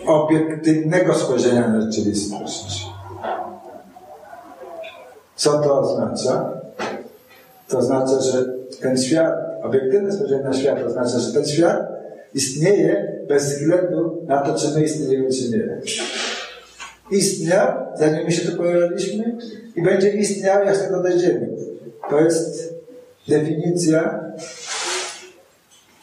obiektywnego 0.05 1.15
spojrzenia 1.15 1.67
na 1.67 1.81
rzeczywistość. 1.81 2.85
Co 5.35 5.59
to 5.59 5.79
oznacza? 5.79 6.61
To 7.67 7.77
oznacza, 7.77 8.21
że 8.21 8.45
ten 8.81 8.97
świat, 8.97 9.33
obiektywne 9.63 10.11
spojrzenie 10.11 10.43
na 10.43 10.53
świat 10.53 10.83
oznacza, 10.87 11.19
że 11.19 11.33
ten 11.33 11.45
świat 11.45 11.87
istnieje 12.33 13.21
bez 13.27 13.53
względu 13.53 14.21
na 14.27 14.41
to, 14.41 14.55
czy 14.55 14.67
my 14.75 14.83
istniejemy, 14.83 15.29
czy 15.29 15.49
nie. 15.49 15.81
Istniał, 17.17 17.67
zanim 17.95 18.25
my 18.25 18.31
się 18.31 18.51
tu 18.51 18.57
pojawiliśmy 18.57 19.37
i 19.75 19.81
będzie 19.81 20.09
istniał, 20.09 20.65
jak 20.65 20.75
z 20.75 20.83
tego 20.83 21.03
dojdziemy. 21.03 21.49
To 22.09 22.19
jest 22.19 22.73
definicja 23.27 24.23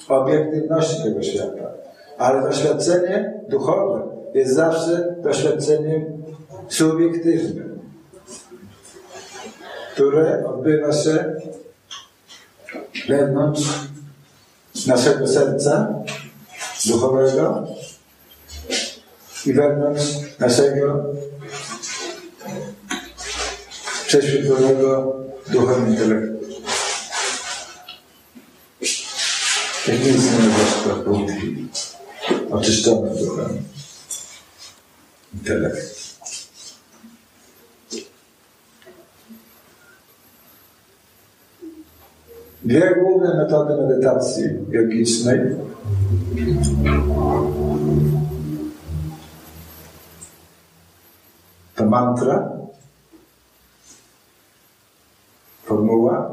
obiektywności 0.09 1.03
tego 1.03 1.23
świata. 1.23 1.71
Ale 2.19 2.43
doświadczenie 2.43 3.41
duchowe 3.49 4.03
jest 4.35 4.55
zawsze 4.55 5.17
doświadczeniem 5.23 6.23
subiektywnym, 6.69 7.79
które 9.95 10.47
odbywa 10.47 10.93
się 10.93 11.35
wewnątrz 13.09 13.63
naszego 14.87 15.27
serca 15.27 15.95
duchowego 16.87 17.67
i 19.47 19.53
wewnątrz 19.53 20.39
naszego 20.39 21.05
prześwietlonego 24.07 25.17
duchem 25.53 25.89
intelektu. 25.89 26.36
Jakie 29.89 30.09
jest 30.09 30.33
nasz 30.39 31.37
chwili? 31.37 31.69
Oczyszczony 32.51 33.11
duchem. 33.11 33.63
Intelekt. 35.35 35.97
Dwie 42.65 42.95
główne 43.01 43.35
metody 43.35 43.77
medytacji 43.83 44.45
jogicznej. 44.71 45.41
To 51.75 51.87
mantra, 51.87 52.53
formuła 55.65 56.31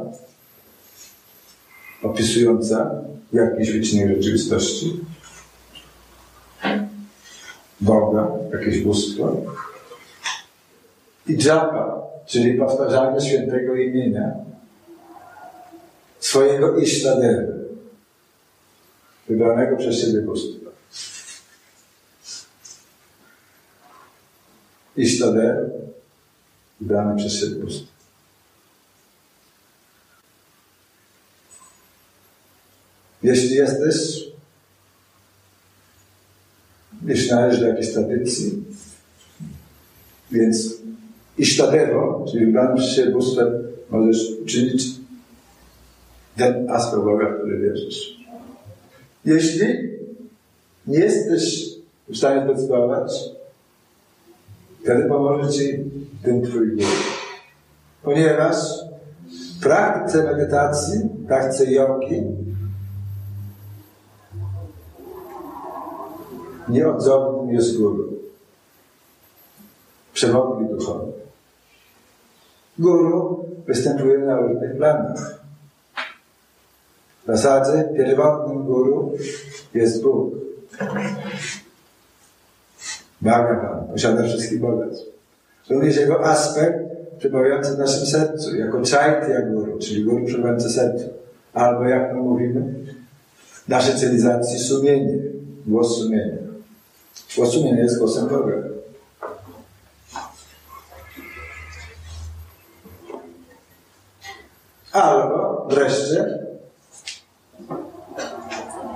opisująca 2.04 2.92
jakiś 3.34 3.72
wycinek 3.72 4.16
rzeczywistości, 4.18 5.00
Boga, 7.82 8.32
jakieś 8.54 8.82
bóstwo 8.82 9.42
i 11.28 11.44
japa, 11.44 12.02
czyli 12.26 12.54
powtarzanie 12.54 13.22
świętego 13.22 13.76
imienia 13.76 14.32
swojego 16.20 16.78
Ishtadewy, 16.78 17.64
wybranego 19.30 19.78
przez 19.78 20.02
siebie 20.02 20.22
bóstwa. 20.22 20.70
Ishtadev, 24.98 25.70
wybrany 26.82 27.16
przez 27.18 27.34
siebie 27.34 27.56
bóstwa. 27.56 27.93
Jeśli 33.24 33.56
jesteś, 33.56 34.24
jeśli 37.06 37.32
należysz 37.32 37.60
do 37.60 37.68
jakiejś 37.68 37.94
tradycji, 37.94 38.64
więc 40.32 40.74
Ishtadevo, 41.38 42.26
czyli 42.32 42.54
przez 42.76 42.96
siebie 42.96 43.12
bóstwem, 43.12 43.68
możesz 43.90 44.32
czynić 44.46 44.84
ten 46.36 46.70
aspekt 46.70 47.04
Boga, 47.04 47.30
w 47.30 47.40
który 47.40 47.60
wierzysz. 47.60 48.18
Jeśli 49.26 49.66
nie 50.88 51.00
jesteś 51.00 51.70
w 52.10 52.18
stanie 52.18 52.44
zdecydować, 52.44 53.14
wtedy 54.84 55.06
pomoże 55.10 55.50
Ci 55.50 55.80
ten 56.24 56.42
Twój 56.42 56.76
Bóg. 56.76 56.86
Ponieważ 58.04 58.56
w 59.58 59.64
praktyce 59.64 60.24
medytacji, 60.24 61.00
w 61.00 61.28
praktyce 61.28 61.72
jogi, 61.72 62.22
nieodzownym 66.70 67.56
jest 67.56 67.78
guru. 67.78 68.14
Przewodnik 70.14 70.70
duchowy. 70.72 71.12
Guru 72.80 73.46
występuje 73.68 74.18
na 74.18 74.38
różnych 74.38 74.78
planach. 74.78 75.44
W 77.24 77.28
zasadzie 77.28 77.90
pierwotnym 77.98 78.64
guru 78.64 79.12
jest 79.74 80.04
Bóg. 80.04 80.34
Bhagavan, 83.22 83.88
posiada 83.92 84.24
wszystkich 84.24 84.60
bogactw. 84.60 85.06
Również 85.70 85.98
jego 85.98 86.26
aspekt 86.26 86.80
przebywający 87.18 87.76
w 87.76 87.78
naszym 87.78 88.06
sercu, 88.06 88.56
jako 88.56 88.82
Chaitya 88.92 89.42
Guru, 89.52 89.80
czyli 89.80 90.04
Guru 90.04 90.26
przebywający 90.26 90.70
sercu. 90.70 91.10
Albo 91.54 91.84
jak 91.84 92.14
my 92.14 92.20
mówimy, 92.20 92.74
w 93.66 93.70
naszej 93.70 93.96
cywilizacji 93.96 94.60
sumienie, 94.60 95.18
głos 95.66 95.98
sumienia. 95.98 96.43
Sumienia 97.16 97.84
jest 97.84 98.00
głosem 98.00 98.28
Boga. 98.28 98.54
Albo 104.92 105.68
wreszcie 105.70 106.40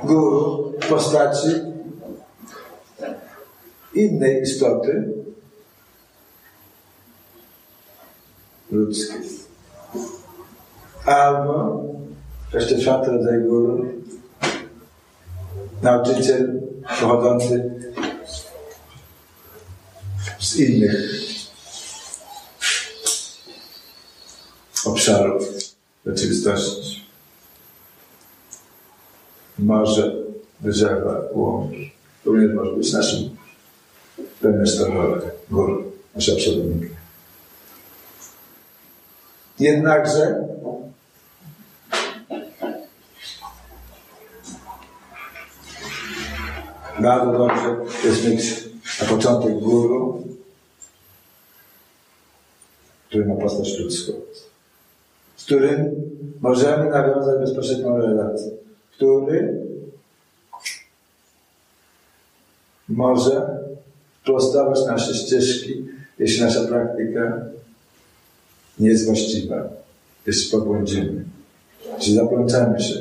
guru 0.03 0.73
w 0.81 0.87
postaci 0.89 1.47
innej 3.93 4.41
istoty 4.41 5.13
ludzkiej. 8.71 9.21
Albo 11.05 11.83
jeszcze 12.53 12.79
czwarty 12.79 13.11
rodzaj 13.11 13.41
guru, 13.41 13.85
nauczyciel 15.81 16.61
pochodzący 17.01 17.77
z 20.47 20.55
innych 20.55 21.09
obszarów 24.85 25.43
rzeczywistości 26.05 27.07
morze, 29.59 30.15
drzewa, 30.61 31.21
łąk. 31.31 31.71
Również 32.25 32.55
może 32.55 32.71
być 32.71 32.93
naszym 32.93 33.37
premierem 34.39 35.21
gór, 35.51 35.91
nasza 36.15 36.35
przewodnika. 36.35 36.95
Jednakże 39.59 40.47
bardzo 46.99 47.31
dobrze 47.31 47.75
jest 48.03 48.27
mieć 48.27 48.67
na 49.01 49.07
początek 49.07 49.59
guru, 49.59 50.23
który 53.09 53.25
ma 53.25 53.35
postać 53.35 53.79
ludzką, 53.79 54.13
z 55.35 55.45
którym 55.45 55.95
możemy 56.41 56.89
nawiązać 56.89 57.39
bezpośrednią 57.39 57.97
relację 57.97 58.57
który 58.97 59.65
może 62.89 63.59
prostować 64.25 64.85
nasze 64.85 65.13
ścieżki, 65.13 65.85
jeśli 66.19 66.43
nasza 66.43 66.67
praktyka 66.67 67.45
nie 68.79 68.89
jest 68.89 69.05
właściwa, 69.05 69.69
jeśli 70.25 70.51
pobłądzimy, 70.51 71.25
czy 71.99 72.13
zaplączamy 72.13 72.79
się, 72.79 72.95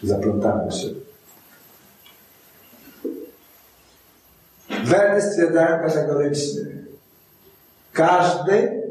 czy 0.00 0.06
zaplątamy 0.06 0.72
się. 0.72 0.88
Weny 4.84 5.22
stwierdzają 5.22 5.88
kategorycznie. 5.88 6.62
Każdy 7.92 8.81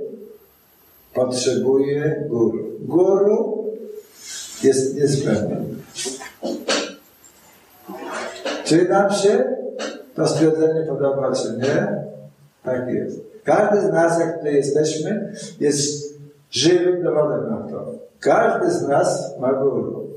potrzebuje 1.14 2.26
guru. 2.30 2.66
Guru 2.80 3.66
jest 4.64 4.96
niezbędny. 4.96 5.66
Czy 8.64 8.90
nam 8.90 9.12
się 9.14 9.44
to 10.16 10.28
stwierdzenie 10.28 10.86
podoba, 10.88 11.32
czy 11.36 11.58
nie? 11.58 12.04
Tak 12.64 12.90
jest. 12.90 13.20
Każdy 13.44 13.82
z 13.82 13.92
nas, 13.92 14.20
jak 14.20 14.38
tutaj 14.38 14.56
jesteśmy, 14.56 15.34
jest 15.60 16.14
żywym 16.52 17.04
dowodem 17.04 17.50
na 17.50 17.58
to. 17.58 17.92
Każdy 18.20 18.72
z 18.72 18.88
nas 18.88 19.40
ma 19.40 19.54
guru. 19.54 20.08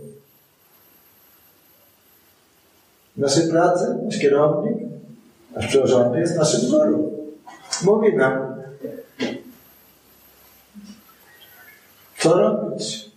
W 3.17 3.21
naszej 3.21 3.49
pracy 3.49 3.99
nasz 4.05 4.19
kierownik, 4.19 4.77
nasz 5.57 5.67
przełożony 5.67 6.21
jest 6.21 6.37
naszym 6.37 6.71
guru. 6.71 7.13
Mówi 7.85 8.17
nam, 8.17 8.54
co 12.25 12.35
robić. 12.35 13.11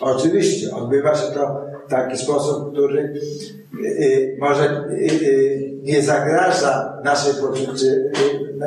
Oczywiście, 0.00 0.74
odbywa 0.74 1.14
się 1.14 1.26
to 1.26 1.60
w 1.86 1.90
taki 1.90 2.18
sposób, 2.18 2.72
który 2.72 3.00
y, 3.00 3.86
y, 3.86 4.36
może 4.40 4.84
y, 4.90 5.72
nie 5.82 6.02
zagraża 6.02 7.00
naszej 7.04 7.34
poczuciu, 7.34 7.86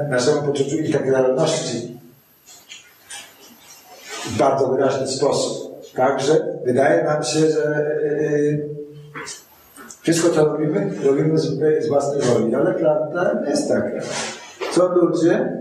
naszemu 0.10 0.42
poczuciu 0.42 0.78
integralności 0.78 1.98
w 4.26 4.38
bardzo 4.38 4.68
wyraźny 4.68 5.08
sposób. 5.08 5.76
Także 5.96 6.58
wydaje 6.66 7.04
nam 7.04 7.24
się, 7.24 7.40
że 7.40 7.86
wszystko, 10.02 10.30
co 10.30 10.46
robimy, 10.46 10.92
robimy 11.04 11.38
z 11.82 11.88
własnej 11.88 12.22
woli, 12.22 12.56
ale 12.56 12.74
prawda 12.74 13.44
jest 13.48 13.68
taka. 13.68 14.02
Są 14.72 14.88
ludzie, 14.88 15.58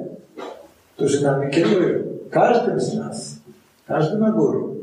którzy 0.96 1.24
nami 1.24 1.50
kierują. 1.50 2.13
Każdym 2.30 2.80
z 2.80 2.94
nas. 2.94 3.34
Każdy 3.87 4.18
ma 4.18 4.30
guru. 4.30 4.74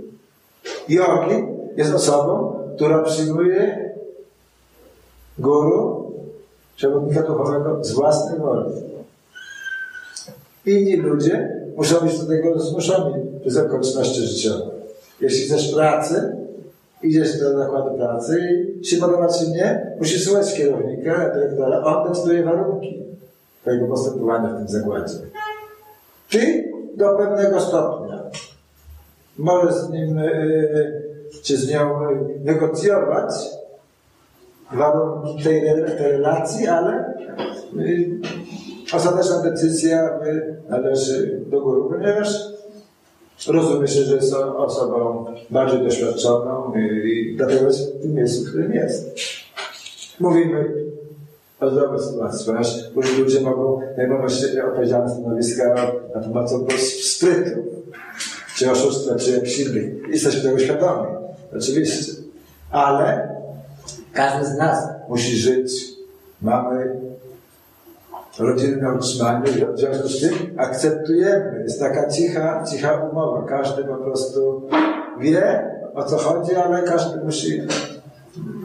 Jogi 0.90 1.36
jest 1.78 1.94
osobą, 1.94 2.54
która 2.76 3.04
przyjmuje 3.04 3.92
guru, 5.38 6.14
przewodnika 6.76 7.22
duchowego 7.22 7.84
z 7.84 7.92
własnej 7.92 8.40
woli. 8.40 8.72
Inni 10.66 10.96
ludzie 10.96 11.62
muszą 11.78 12.00
być 12.00 12.20
do 12.20 12.26
tego 12.26 12.60
zmuszeni 12.60 13.14
przez 13.42 13.58
okoliczności 13.58 14.22
życiowe. 14.22 14.72
Jeśli 15.22 15.46
chcesz 15.46 15.74
pracy, 15.74 16.36
idziesz 17.04 17.40
do 17.40 17.58
zakładu 17.58 17.98
pracy 17.98 18.40
i 18.82 18.86
się 18.86 18.98
podoba 18.98 19.28
czy 19.28 19.52
nie, 19.52 19.96
musisz 20.00 20.26
słuchać 20.26 20.54
kierownika, 20.54 21.30
dyrektora, 21.30 21.84
on 21.84 22.10
decyduje 22.10 22.44
warunki 22.44 23.04
twojego 23.62 23.88
postępowania 23.88 24.50
w 24.50 24.58
tym 24.58 24.68
zakładzie. 24.68 25.14
Ty 26.30 26.71
do 27.02 27.18
pewnego 27.18 27.62
stopnia 27.62 28.24
może 29.38 29.74
z 29.74 29.90
nim 29.90 30.18
y, 30.18 31.02
czy 31.44 31.58
z 31.58 31.72
nią 31.72 32.00
negocjować 32.44 33.34
warunki 34.72 35.44
tej, 35.44 35.62
tej 35.98 36.12
relacji, 36.12 36.68
ale 36.68 37.14
y, 37.80 38.10
ostateczna 38.94 39.42
decyzja 39.42 40.20
należy 40.70 41.42
do 41.48 41.62
góry, 41.62 41.82
ponieważ 41.90 42.28
rozumie 43.48 43.88
się, 43.88 44.04
że 44.04 44.16
jest 44.16 44.34
osobą 44.34 45.26
bardziej 45.50 45.84
doświadczoną 45.84 46.74
i 46.76 47.36
dlatego 47.38 47.66
jest 47.66 47.98
w 47.98 48.02
tym 48.02 48.14
miejscu, 48.14 48.46
w 48.46 48.50
którym 48.50 48.74
jest. 48.74 49.16
Mówimy 50.20 50.91
o 51.62 51.70
zdrowej 51.70 52.00
sytuacji, 52.00 52.46
ponieważ 52.46 53.18
ludzie 53.20 53.42
mogą 53.42 53.80
zajmować 53.98 54.46
odpowiedzialne 54.68 55.10
stanowiska 55.10 55.76
na 56.16 56.22
temat 56.22 56.52
sprytu, 57.04 57.60
czy 58.56 58.72
oszustwa, 58.72 59.16
czy 59.16 59.32
innych. 59.62 60.10
Jesteśmy 60.10 60.42
tego 60.42 60.60
świadomi, 60.60 61.08
oczywiście. 61.58 62.14
Ale 62.72 63.36
każdy 64.14 64.46
z 64.46 64.58
nas 64.58 64.88
musi 65.10 65.38
żyć. 65.38 65.72
Mamy 66.42 66.96
rodzinne 68.40 68.94
utrzymanie, 68.94 69.52
w 69.74 69.80
związku 69.80 70.08
z 70.08 70.22
tym 70.22 70.34
akceptujemy. 70.58 71.62
Jest 71.64 71.80
taka 71.80 72.10
cicha, 72.10 72.64
cicha 72.72 73.10
umowa. 73.12 73.48
Każdy 73.48 73.84
po 73.84 73.96
prostu 73.96 74.62
wie, 75.20 75.72
o 75.94 76.04
co 76.04 76.18
chodzi, 76.18 76.56
ale 76.56 76.84
każdy 76.84 77.26
musi 77.26 77.62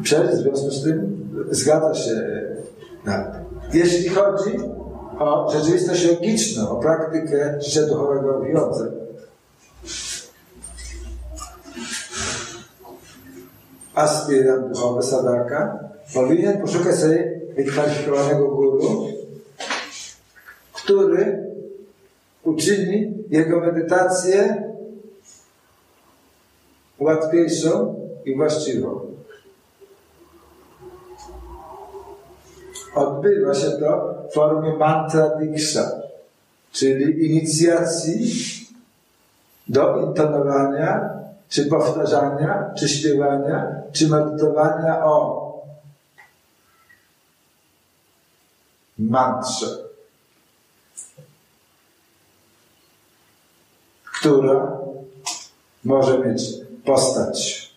przejść, 0.03 0.33
w 0.33 0.37
związku 0.37 0.71
z 0.71 0.85
tym 0.85 1.29
zgadza 1.51 1.95
się 1.95 2.15
na. 2.15 2.46
Jeśli 3.73 4.09
chodzi 4.09 4.59
o 5.19 5.51
rzeczywistość 5.53 6.05
logiczną, 6.05 6.71
o 6.71 6.77
praktykę 6.81 7.59
życia 7.61 7.87
duchowego 7.87 8.41
w 8.41 8.47
jodze, 8.47 8.93
aspirant 13.95 14.69
duchowy, 14.73 15.03
sadaka, 15.03 15.79
powinien 16.15 16.61
poszukać 16.61 16.97
sobie 16.97 17.41
wykwalifikowanego 17.57 18.49
guru, 18.49 19.09
który 20.73 21.47
uczyni 22.43 23.25
jego 23.31 23.61
medytację 23.61 24.63
łatwiejszą 26.99 28.01
i 28.25 28.37
właściwą. 28.37 29.06
Odbywa 32.97 33.55
się 33.55 33.71
to 33.71 34.15
w 34.31 34.35
formie 34.35 34.77
mantra 34.77 35.29
diksha, 35.29 35.91
czyli 36.73 37.27
inicjacji 37.27 38.33
do 39.69 40.01
intonowania, 40.01 41.11
czy 41.49 41.67
powtarzania, 41.67 42.71
czy 42.79 42.89
śpiewania, 42.89 43.83
czy 43.93 44.09
medytowania 44.09 45.05
o 45.05 45.47
mantrze. 48.99 49.87
która 54.27 54.79
może 55.85 56.19
mieć 56.19 56.43
postać 56.85 57.71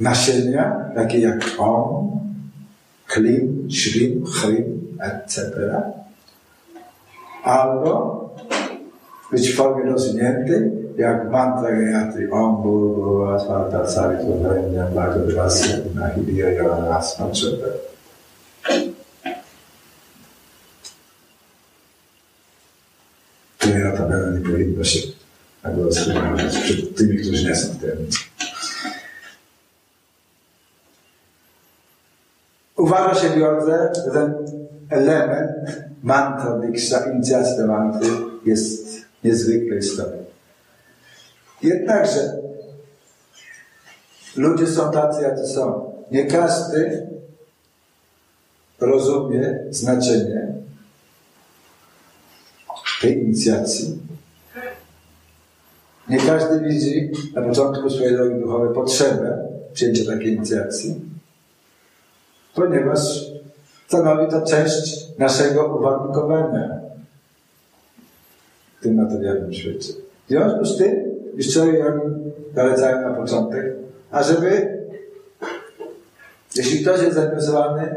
nasienia, 0.00 0.90
takie 0.94 1.20
jak 1.20 1.44
Om, 1.58 2.20
Klim, 3.12 3.68
Shrim, 3.70 4.24
Chrim, 4.26 4.96
etc. 5.00 5.50
Albo 7.44 8.22
być 9.32 9.50
w 9.50 9.56
formie 9.56 9.90
rozwiniętej, 9.90 10.70
jak 10.96 11.30
mantra 11.30 11.70
Gayatri 11.72 12.30
Om 12.30 12.62
Bhur 12.62 12.94
Bhuva 12.94 13.38
Svarta 13.38 13.86
Savitu 13.86 14.38
Vremya 14.38 14.86
Bhagavasya 14.86 15.76
Nahidiya 15.94 16.50
Yona 16.50 16.96
Asma 16.96 17.26
etc. 17.26 17.46
które 23.58 23.78
notabene 23.78 24.38
nie 24.38 24.50
powinno 24.50 24.84
się 24.84 24.98
rozpoznawać 25.64 26.58
przed 26.58 26.96
tymi, 26.96 27.18
którzy 27.18 27.44
nie 27.44 27.56
są 27.56 27.68
w 27.68 27.76
tym. 27.76 28.06
Uważa 32.82 33.14
się 33.20 33.30
wiąże, 33.30 33.92
że 34.04 34.10
ten 34.10 34.34
element 34.90 35.50
mantra 36.02 36.58
diksha, 36.58 37.10
inicjacji 37.12 37.56
do 37.56 37.66
mantry 37.66 38.10
jest 38.44 38.96
niezwykle 39.24 39.76
istotny. 39.76 40.18
Jednakże 41.62 42.38
ludzie 44.36 44.66
są 44.66 44.90
tacy, 44.90 45.22
jacy 45.22 45.46
są. 45.46 45.92
Nie 46.10 46.26
każdy 46.26 47.06
rozumie 48.80 49.58
znaczenie 49.70 50.48
tej 53.02 53.22
inicjacji. 53.24 53.98
Nie 56.08 56.18
każdy 56.18 56.60
widzi 56.60 57.10
na 57.34 57.42
początku 57.42 57.90
swojej 57.90 58.12
drogi 58.16 58.40
duchowej 58.40 58.74
potrzebę 58.74 59.48
przyjęcia 59.72 60.12
takiej 60.12 60.36
inicjacji, 60.36 61.11
ponieważ 62.54 63.00
stanowi 63.88 64.30
to 64.30 64.42
część 64.42 65.06
naszego 65.18 65.76
uwarunkowania 65.76 66.80
w 68.80 68.82
tym 68.82 68.94
materialnym 68.94 69.52
świecie. 69.52 69.92
W 70.26 70.28
związku 70.28 70.64
z 70.64 70.76
tym 70.76 71.12
mistrzowie 71.34 71.78
jogi 71.78 72.00
nalecają 72.54 73.08
na 73.08 73.14
początek, 73.14 73.76
ażeby 74.10 74.78
jeśli 76.56 76.82
ktoś 76.82 77.02
jest 77.02 77.16
zainteresowany 77.16 77.94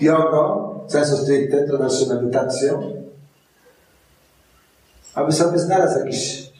jogą, 0.00 0.70
sensu 0.88 1.16
stricte, 1.16 1.68
to 1.68 1.78
naszą 1.78 2.06
medytacją, 2.08 2.92
aby 5.14 5.32
sobie 5.32 5.58
znalazł 5.58 5.98
jakiś 5.98 6.52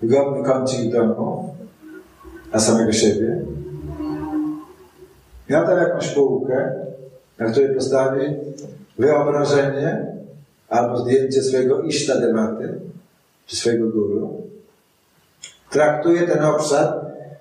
wygodny 0.00 0.44
kącik 0.44 0.92
domu 0.92 1.54
dla 2.50 2.60
samego 2.60 2.92
siebie. 2.92 3.42
Miał 5.52 5.66
tam 5.66 5.78
jakąś 5.78 6.08
półkę, 6.08 6.72
na 7.38 7.50
której 7.50 7.74
postawi 7.74 8.36
wyobrażenie 8.98 10.06
albo 10.68 10.98
zdjęcie 10.98 11.42
swojego 11.42 11.80
iszta 11.80 12.20
dewaty, 12.20 12.80
czy 13.46 13.56
swojego 13.56 13.88
guru. 13.88 14.42
Traktuje 15.70 16.22
ten 16.22 16.44
obszar, 16.44 16.94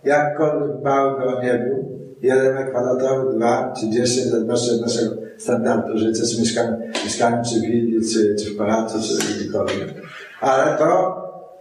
jakkolwiek 0.03 0.83
mały 0.83 1.19
by 1.19 1.25
on 1.25 1.43
nie 1.43 1.53
był, 1.53 1.85
jeden 2.21 2.55
metr 2.55 2.69
kwadratowy, 2.69 3.37
dwa 3.37 3.73
czy 3.79 3.89
dziesięć, 3.89 4.27
zależności 4.27 4.71
od 4.71 4.81
naszego 4.81 5.15
standardu 5.37 5.97
życia, 5.97 6.23
czy 6.31 6.41
mieszkamy, 6.41 6.91
mieszkamy 7.03 7.43
czy 7.49 7.59
w 7.59 7.61
willi, 7.61 8.09
czy, 8.13 8.35
czy 8.35 8.53
w 8.53 8.57
pałacu, 8.57 8.97
czy 9.01 9.33
gdziekolwiek. 9.35 9.93
Ale 10.41 10.77
to 10.77 11.17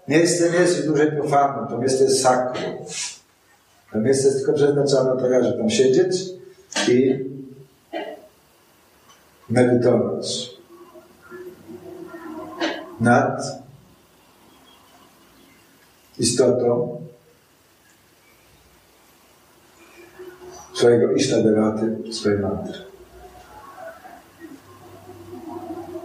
miejsce 0.08 0.50
nie 0.50 0.58
jest 0.58 0.86
dłużej 0.86 1.12
profanne, 1.12 1.66
to 1.70 1.78
miejsce 1.78 2.04
jest 2.04 2.22
sakrum. 2.22 2.64
To 3.92 3.98
miejsce 3.98 4.26
jest 4.26 4.38
tylko 4.38 4.52
przeznaczone 4.52 5.10
do 5.10 5.22
tego, 5.22 5.44
żeby 5.44 5.58
tam 5.58 5.70
siedzieć 5.70 6.29
i 6.88 7.18
medytować 9.48 10.50
nad 13.00 13.42
istotą 16.18 17.00
swojego 20.74 21.12
iszta 21.12 21.42
dewaty, 21.42 22.12
swojej 22.12 22.38
mantry. 22.38 22.78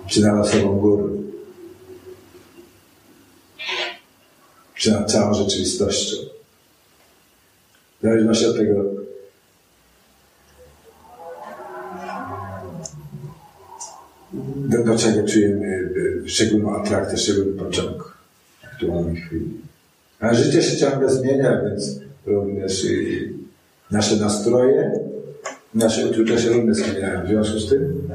Czy 0.07 0.22
nad 0.22 0.45
osobą 0.45 0.80
góry. 0.80 1.03
Czy 4.76 4.91
nad 4.91 5.11
całą 5.11 5.34
rzeczywistością. 5.34 6.16
Zależności 8.03 8.45
od 8.45 8.57
tego, 8.57 8.94
do, 14.78 14.84
do 14.84 14.97
czego 14.97 15.28
czujemy 15.28 15.89
szczególną 16.26 16.76
atrakcję, 16.76 17.17
szczególny 17.17 17.63
pociąg 17.63 18.17
w 18.61 18.65
aktualnej 18.65 19.15
chwili. 19.15 19.49
A 20.19 20.34
życie 20.34 20.63
się 20.63 20.78
ciągle 20.78 21.09
zmienia, 21.09 21.61
więc 21.61 21.99
również 22.26 22.86
i 22.86 23.30
nasze 23.91 24.15
nastroje, 24.15 24.99
nasze 25.73 26.09
uczucia 26.09 26.38
się 26.38 26.49
również 26.49 26.78
zmieniają. 26.78 27.26
W 27.26 27.28
związku 27.28 27.59
z 27.59 27.69
tym 27.69 28.09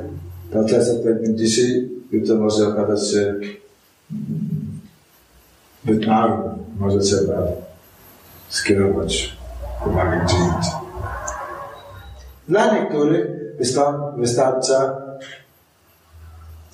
to, 0.53 0.65
co 0.65 0.77
jest 0.77 0.91
odpowiednim 0.91 1.39
dzisiaj, 1.39 1.89
jutro 2.13 2.37
może 2.37 2.69
okazać 2.69 3.11
się 3.11 3.35
zbyt 5.85 6.07
małym. 6.07 6.53
Może 6.79 6.99
trzeba 6.99 7.43
skierować 8.49 9.37
uwagę 9.87 10.21
gdzie 10.25 10.37
indziej. 10.37 10.73
Dla 12.49 12.75
niektórych 12.75 13.27
wystarcza 14.17 15.03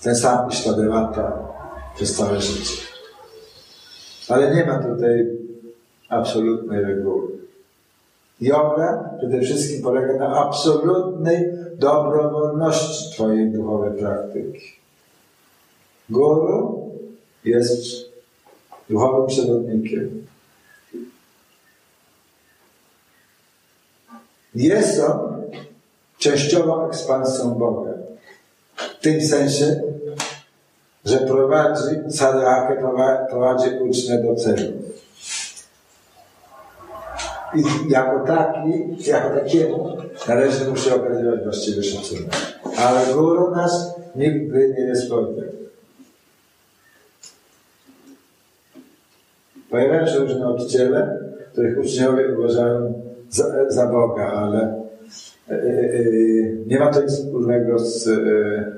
ten 0.07 0.17
sam 0.17 0.51
Iśladewata 0.51 1.33
przez 1.95 2.17
całe 2.17 2.41
życie. 2.41 2.83
Ale 4.29 4.55
nie 4.55 4.65
ma 4.65 4.79
tutaj 4.79 5.27
absolutnej 6.09 6.85
reguły. 6.85 7.29
Yoga 8.41 9.11
przede 9.19 9.41
wszystkim 9.41 9.83
polega 9.83 10.15
na 10.19 10.47
absolutnej 10.47 11.53
dobrowolności 11.75 13.13
Twojej 13.13 13.51
duchowej 13.51 13.99
praktyki. 13.99 14.61
Guru 16.11 16.91
jest 17.45 17.83
duchowym 18.91 19.27
przewodnikiem. 19.27 20.27
Jest 24.55 25.01
on 25.01 25.43
częściową 26.19 26.89
ekspansją 26.89 27.55
Boga. 27.55 27.93
W 28.77 29.01
tym 29.01 29.23
sensie, 29.23 29.96
że 31.07 31.19
prowadzi 31.19 31.97
sadhakę, 32.09 32.77
prowadzi 33.31 33.71
ucznia 33.81 34.23
do 34.23 34.35
celu. 34.35 34.73
I 37.55 37.91
jako 37.91 38.27
taki, 38.27 38.71
jako 39.11 39.31
takiemu 39.31 39.97
należy 40.29 40.71
mu 40.71 40.77
się 40.77 40.95
okazywać 40.95 41.43
właściwy 41.45 41.83
szacunek. 41.83 42.27
Ale 42.79 43.15
guru 43.15 43.51
nas 43.51 43.95
nigdy 44.17 44.75
nie 44.79 44.87
pewien. 45.11 45.57
Pojawiają 49.71 50.07
się 50.07 50.19
różne 50.19 50.39
nauczyciele, 50.39 51.19
których 51.53 51.79
uczniowie 51.79 52.39
uważają 52.39 53.03
za, 53.31 53.71
za 53.71 53.87
Boga, 53.87 54.33
ale 54.33 54.87
e, 55.51 55.55
e, 55.55 55.77
nie 56.67 56.79
ma 56.79 56.91
to 56.91 57.03
nic 57.03 57.13
wspólnego 57.13 57.79
z, 57.79 58.09
e, 58.09 58.76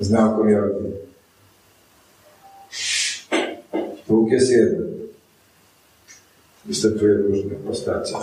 z 0.00 0.10
nauką 0.10 0.48
jogi. 0.48 0.92
Bóg 4.08 4.30
jest 4.30 4.50
jeden. 4.50 4.94
Występuje 6.64 7.14
w 7.14 7.26
różnych 7.26 7.58
postaciach. 7.58 8.22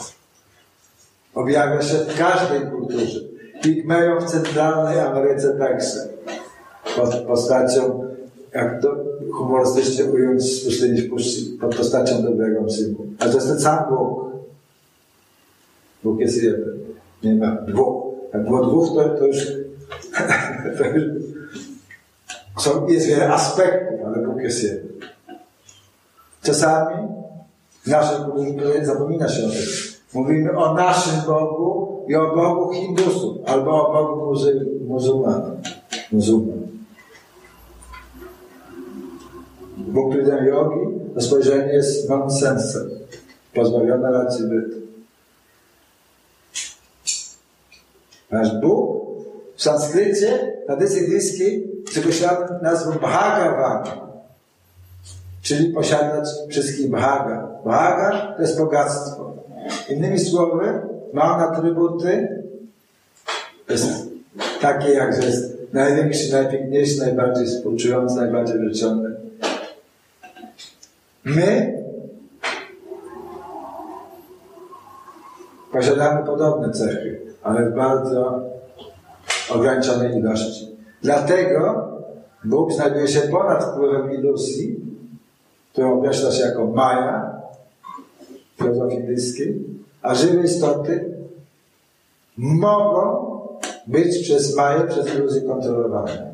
Objawia 1.34 1.82
się 1.82 1.98
w 1.98 2.18
każdej 2.18 2.62
kulturze. 2.72 3.20
Pigmejom 3.64 4.22
w 4.22 4.32
centralnej 4.32 5.00
Ameryce 5.00 5.58
także. 5.58 6.08
Postacią, 7.28 8.08
jak 8.54 8.82
to 8.82 8.96
humorystycznie 9.34 10.06
ująć, 10.06 10.62
słyszeli 10.62 11.12
pod 11.62 11.76
postacią 11.76 12.24
dobrego 12.24 12.70
synu. 12.70 13.06
A 13.20 13.26
to 13.26 13.34
jest 13.34 13.48
ten 13.48 13.60
sam 13.60 13.90
Bóg. 13.90 14.32
Bóg 16.04 16.20
jest 16.20 16.44
jeden. 16.44 16.80
Nie 17.24 17.36
ma 17.36 17.52
dwóch. 17.56 18.12
Jak 18.34 18.44
było 18.44 18.66
dwóch, 18.66 18.88
to, 18.96 19.10
to 19.10 19.26
już, 19.26 19.48
to 20.78 20.86
już 20.86 21.21
są, 22.58 22.88
jest 22.88 23.08
wiele 23.08 23.34
aspektów, 23.34 24.00
ale 24.06 24.28
Bóg 24.28 24.42
jest 24.42 24.64
jeden. 24.64 24.88
Czasami 26.44 27.08
w 27.84 27.88
naszej 27.88 28.26
kulturze 28.26 28.86
zapomina 28.86 29.30
się 29.30 29.46
o 29.46 29.50
tym. 29.50 29.60
Mówimy 30.14 30.58
o 30.58 30.74
naszym 30.74 31.22
Bogu 31.28 32.06
i 32.08 32.16
o 32.16 32.36
Bogu 32.36 32.74
Hindusów, 32.74 33.38
albo 33.46 33.88
o 33.88 33.94
Bogu 33.94 34.36
muzułmanów. 34.88 35.60
Muzułman. 36.12 36.62
Bóg 39.78 40.16
widzenia 40.16 40.46
jogi, 40.46 40.80
to 41.16 41.22
spojrzenie 41.22 41.74
jest 41.74 42.10
nonsensem, 42.10 42.90
pozbawione 43.54 44.12
racji 44.12 44.46
bytu. 44.46 44.78
Nasz 48.32 48.62
Bóg 48.62 49.02
w 49.56 49.64
sanskrycie, 49.64 50.58
tradycji 50.66 51.04
indyjskiej, 51.04 51.72
przekreślany 51.92 52.60
nazwą 52.62 52.92
Bhagavan, 52.92 53.84
czyli 55.42 55.74
posiadać 55.74 56.30
wszystkich 56.50 56.90
Bhaga. 56.90 57.48
Bhaga 57.66 58.34
to 58.36 58.42
jest 58.42 58.58
bogactwo. 58.58 59.34
Innymi 59.90 60.20
słowy, 60.20 60.82
ma 61.14 61.36
on 61.36 61.42
atrybuty 61.42 62.42
takie 64.62 64.90
jak, 64.90 65.22
że 65.22 65.28
jest 65.28 65.58
największy, 65.74 66.32
najpiękniejszy, 66.32 67.00
najbardziej 67.00 67.46
współczujący, 67.46 68.16
najbardziej 68.16 68.70
życzony. 68.70 69.16
My 71.24 71.78
posiadamy 75.72 76.26
podobne 76.26 76.74
cechy, 76.74 77.22
ale 77.44 77.70
w 77.70 77.76
bardzo 77.76 78.42
ograniczonej 79.50 80.18
ilości. 80.18 80.72
Dlatego 81.02 81.92
Bóg 82.46 82.74
znajduje 82.74 83.08
się 83.08 83.22
ponad 83.22 83.64
wpływem 83.64 84.14
iluzji, 84.14 84.80
którą 85.72 86.00
określa 86.00 86.32
się 86.32 86.44
jako 86.44 86.66
Maja 86.66 87.42
w 88.56 88.58
filozofii 88.58 88.96
indyjskiej, 88.96 89.64
a 90.02 90.16
żywe 90.16 90.44
istoty 90.44 91.18
mogą 92.38 93.32
być 93.88 94.24
przez 94.24 94.56
Maję, 94.56 94.88
przez 94.88 95.16
iluzję 95.16 95.42
kontrolowane. 95.42 96.32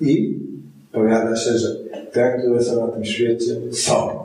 I 0.00 0.38
powiada 0.92 1.36
się, 1.36 1.58
że 1.58 1.76
te, 2.12 2.38
które 2.38 2.62
są 2.62 2.86
na 2.86 2.92
tym 2.92 3.04
świecie, 3.04 3.72
są. 3.72 4.24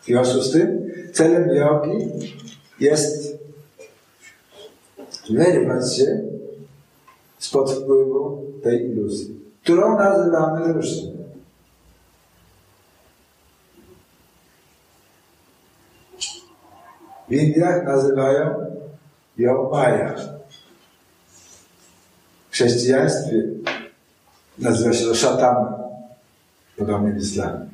W 0.00 0.04
związku 0.04 0.40
z 0.42 0.52
tym 0.52 0.92
celem 1.12 1.48
jogi 1.48 2.08
jest 2.80 3.38
wyrwać 5.30 5.96
się 5.96 6.20
spod 7.38 7.70
wpływu 7.72 8.44
tej 8.62 8.90
iluzji, 8.90 9.40
którą 9.62 9.98
nazywamy 9.98 10.72
różnie. 10.72 11.18
W 17.28 17.32
Indiach 17.32 17.84
nazywają 17.84 18.54
ją 19.38 19.70
Maja. 19.70 20.14
W 22.50 22.52
chrześcijaństwie 22.52 23.42
Nazywa 24.58 24.92
się 24.92 25.04
to 25.04 25.14
szatan, 25.14 25.56
podobnie 26.76 27.12
w 27.12 27.16
islamie. 27.16 27.66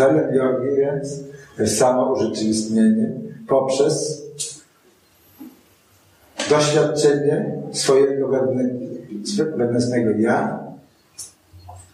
Celem 0.00 0.34
jogi 0.34 0.76
więc 0.76 1.20
jest 1.58 1.78
samo 1.78 2.12
urzeczywistnienie 2.12 3.10
poprzez 3.48 4.22
doświadczenie 6.50 7.62
swojego 7.72 8.28
wewnętrznego 9.56 10.10
ja, 10.18 10.58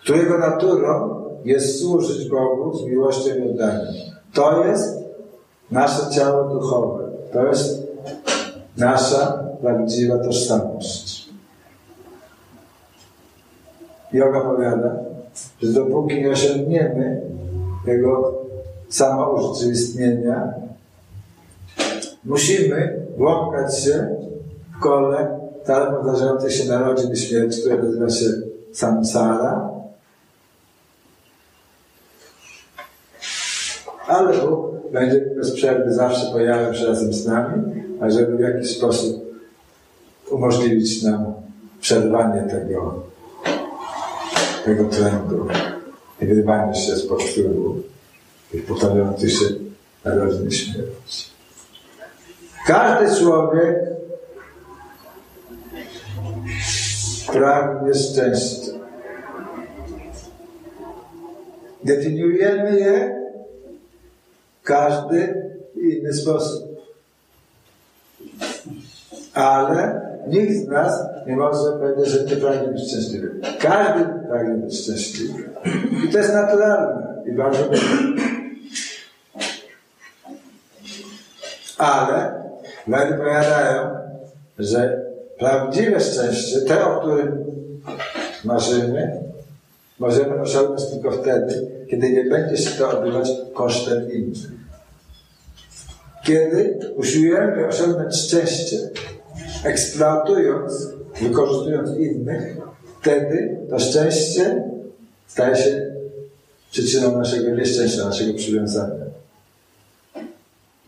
którego 0.02 0.38
naturą 0.38 1.22
jest 1.44 1.80
służyć 1.80 2.30
Bogu 2.30 2.78
z 2.78 2.84
miłością 2.84 3.34
i 3.34 3.50
oddaniem. 3.50 3.94
To 4.32 4.64
jest 4.66 4.98
nasze 5.70 6.10
ciało 6.10 6.54
duchowe. 6.54 7.04
To 7.32 7.46
jest 7.46 7.86
nasza 8.76 9.44
prawdziwa 9.60 10.18
tożsamość. 10.18 11.28
Yoga 14.12 14.40
powiada, 14.40 14.96
że 15.62 15.72
dopóki 15.72 16.22
nie 16.22 16.30
osiągniemy 16.30 17.36
tego 17.86 18.42
samourzeczywistnienia, 18.88 20.52
musimy 22.24 23.06
błąkać 23.18 23.84
się 23.84 24.16
w 24.76 24.80
kole 24.80 25.40
powtarzającej 25.66 26.50
się 26.50 26.68
narodzin 26.68 27.12
i 27.12 27.16
śmierci, 27.16 27.60
które 27.60 27.76
nazywa 27.76 28.10
się 28.10 28.26
samsara. 28.72 29.70
Ale 34.06 34.38
Bóg 34.38 34.90
będzie 34.92 35.20
bez 35.36 35.52
przerwy 35.52 35.94
zawsze 35.94 36.32
pojawiał 36.32 36.74
się 36.74 36.86
razem 36.86 37.12
z 37.12 37.26
nami 37.26 37.62
ażeby 38.00 38.36
w 38.36 38.40
jakiś 38.40 38.76
sposób 38.76 39.16
umożliwić 40.30 41.02
nam 41.02 41.34
przerwanie 41.80 42.42
tego, 42.42 43.02
tego 44.64 44.84
trendu 44.84 45.48
i 46.20 46.76
się 46.76 46.96
z 46.96 47.02
wpływu 47.02 47.82
tych 48.52 48.66
powtarzających 48.66 49.32
się 49.32 49.44
narodzin 50.04 50.50
śmierci. 50.50 51.30
Każdy 52.66 53.20
człowiek 53.20 53.76
pragnie 57.32 57.94
szczęścia. 57.94 58.72
Definiujemy 61.84 62.80
je 62.80 63.26
każdy 64.62 65.42
inny 65.76 66.12
sposób 66.12 66.76
ale 69.36 70.00
nikt 70.26 70.52
z 70.52 70.66
nas 70.66 71.00
nie 71.26 71.36
może 71.36 71.72
powiedzieć, 71.72 72.06
że 72.06 72.24
nie 72.24 72.36
pragnie 72.36 72.68
być 72.68 72.88
szczęśliwy. 72.88 73.40
Każdy 73.60 74.04
pragnie 74.28 74.54
być 74.54 74.80
szczęśliwy. 74.80 75.50
I 76.06 76.12
to 76.12 76.18
jest 76.18 76.34
naturalne 76.34 77.22
i 77.26 77.32
bardzo 77.32 77.62
dobre. 77.62 77.78
Ale 81.78 82.46
Medy 82.86 83.14
powiadają, 83.14 83.90
że 84.58 85.06
prawdziwe 85.38 86.00
szczęście, 86.00 86.60
te, 86.60 86.86
o 86.86 87.00
którym 87.00 87.44
marzymy, 88.44 89.20
możemy 89.98 90.40
osiągnąć 90.40 90.90
tylko 90.90 91.10
wtedy, 91.10 91.70
kiedy 91.90 92.10
nie 92.10 92.24
będzie 92.24 92.56
się 92.56 92.70
to 92.70 92.90
odbywać 92.90 93.30
kosztem 93.54 94.12
innych. 94.12 94.50
Kiedy 96.24 96.78
usiłujemy 96.96 97.66
osiągnąć 97.66 98.16
szczęście, 98.16 98.76
eksploatując, 99.66 100.92
wykorzystując 101.20 101.98
innych, 101.98 102.56
wtedy 103.00 103.58
to 103.70 103.78
szczęście 103.78 104.64
staje 105.26 105.56
się 105.56 105.86
przyczyną 106.70 107.18
naszego 107.18 107.50
nieszczęścia, 107.50 108.04
naszego 108.04 108.34
przywiązania. 108.34 109.06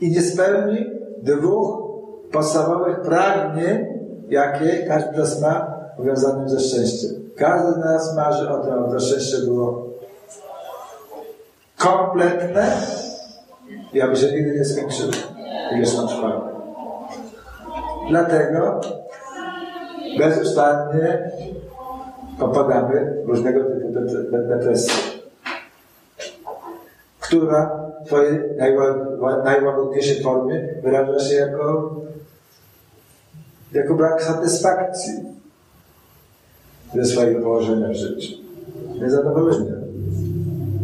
I 0.00 0.10
nie 0.10 0.22
spełni 0.22 0.86
dwóch 1.22 1.88
podstawowych 2.32 3.00
pragnień, 3.00 3.86
jakie 4.28 4.86
każdy 4.88 5.12
z 5.12 5.16
nas 5.16 5.40
ma 5.40 5.78
powiązanym 5.96 6.48
ze 6.48 6.60
szczęściem. 6.60 7.10
Każdy 7.36 7.72
z 7.72 7.76
nas 7.76 8.16
marzy 8.16 8.48
o 8.48 8.58
tym, 8.58 8.72
aby 8.72 8.92
to 8.92 9.00
szczęście 9.00 9.38
było 9.38 9.88
kompletne 11.76 12.72
i 13.92 14.00
aby 14.00 14.16
się 14.16 14.32
nigdy 14.32 14.58
nie 14.58 14.64
skończyło. 14.64 15.12
I 15.76 15.78
jest 15.78 15.96
nam 15.96 16.08
trwało. 16.08 16.47
Dlatego 18.08 18.80
bezustannie 20.18 21.30
popadamy 22.38 23.22
w 23.24 23.28
różnego 23.28 23.64
typu 23.64 23.92
depresje, 24.48 24.94
która 27.20 27.88
w 28.04 28.06
swojej 28.06 28.40
najłagodniejszej 29.44 30.22
formie 30.22 30.74
wyraża 30.82 31.18
się 31.18 31.34
jako, 31.34 31.96
jako 33.72 33.94
brak 33.94 34.22
satysfakcji 34.22 35.14
ze 36.94 37.04
swojego 37.04 37.40
położenia 37.40 37.88
w 37.88 37.94
życiu. 37.94 38.34
Niezadowolenie. 39.00 39.72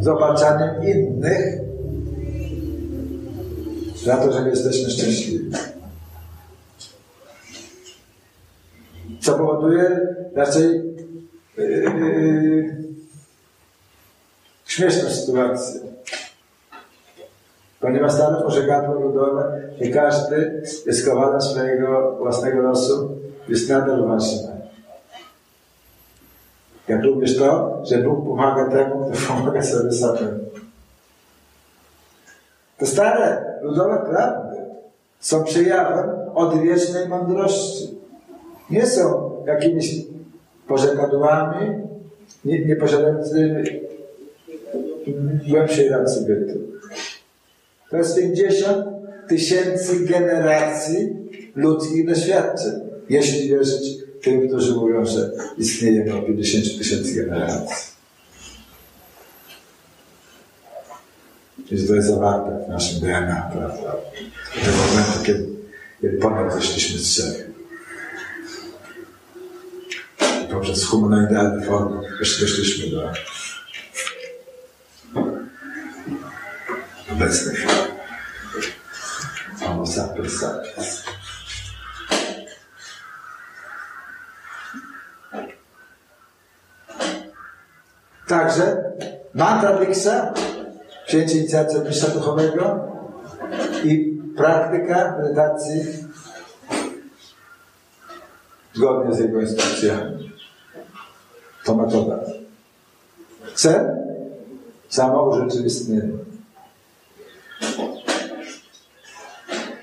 Z 0.01 0.09
opatrzaniem 0.09 0.85
innych 0.85 1.61
za 4.05 4.17
to, 4.17 4.33
że 4.33 4.43
nie 4.43 4.51
jesteśmy 4.51 4.91
szczęśliwi. 4.91 5.51
Co 9.25 9.39
powoduje 9.39 10.17
raczej 10.35 10.83
yy, 11.57 12.77
śmieszną 14.65 15.11
sytuację. 15.11 15.81
Ponieważ 17.81 18.13
stare 18.13 18.43
pożegadło 18.43 18.95
ludowe, 18.95 19.63
że 19.81 19.91
każdy 19.91 20.63
jest 20.87 21.09
kowalem 21.09 21.43
swojego 21.43 22.17
własnego 22.19 22.63
losu, 22.63 23.19
jest 23.49 23.69
nadal 23.69 24.09
ważne. 24.09 24.57
Jak 26.89 27.05
również 27.05 27.37
to, 27.37 27.83
że 27.85 27.99
Bóg 27.99 28.27
pomaga 28.27 28.71
temu, 28.71 29.11
kto 29.11 29.35
pomaga 29.35 29.63
sobie 29.63 29.93
samemu. 29.93 30.39
Te 32.79 32.87
stare 32.87 33.45
ludowe 33.63 33.99
prawdy 34.11 34.57
są 35.21 35.45
przejawem 35.45 36.11
odwiecznej 36.35 37.09
mądrości. 37.09 38.04
Nie 38.71 38.87
są 38.87 39.33
jakimiś 39.47 39.97
pożegnadłami, 40.69 41.71
nie, 42.45 42.65
nie 42.65 42.77
posiadającymi 42.77 43.81
głębszej 45.49 45.89
racji 45.89 46.27
bytu. 46.27 46.59
To 47.91 47.97
jest 47.97 48.17
50 48.17 48.87
tysięcy 49.29 50.01
generacji 50.01 51.17
ludzkich 51.57 52.07
doświadczeń, 52.07 52.73
jeśli 53.09 53.49
wierzyć 53.49 53.99
tym, 54.23 54.49
którzy 54.49 54.75
mówią, 54.75 55.05
że 55.05 55.31
istnieje 55.59 56.05
no 56.05 56.23
50 56.23 56.79
tysięcy 56.79 57.15
generacji. 57.15 57.95
Czyli 61.69 61.89
to 61.89 61.95
jest 61.95 62.09
zawarte 62.09 62.65
w 62.67 62.69
naszym 62.69 63.01
DNA, 63.01 63.51
prawda? 63.53 63.97
Do 64.65 64.71
momentu, 64.71 65.25
kiedy, 65.27 65.47
kiedy 66.01 66.17
ponad 66.17 66.55
zeszliśmy 66.55 66.99
z 66.99 67.13
siebie. 67.13 67.54
Poprzez 70.55 70.85
humanoidalne 70.85 71.67
formy 71.67 72.01
doszliśmy 72.21 72.91
do 72.91 73.13
obecnych 77.13 77.67
Homo 79.61 79.87
sapiens. 79.87 80.45
Także 88.27 88.93
mantra 89.35 89.79
Diksha, 89.79 90.35
przyjęcie 91.07 91.39
inicjacji 91.39 91.79
od 91.79 91.89
mistrza 91.89 92.09
duchowego 92.09 92.89
i 93.85 94.19
praktyka 94.37 95.19
medytacji 95.19 96.05
zgodnie 98.75 99.15
z 99.15 99.19
jego 99.19 99.41
instrukcjami. 99.41 100.35
To 101.65 101.75
metoda. 101.75 102.21
Cel? 103.55 103.97
Samo 104.89 105.23
urzeczywistnienie. 105.23 106.19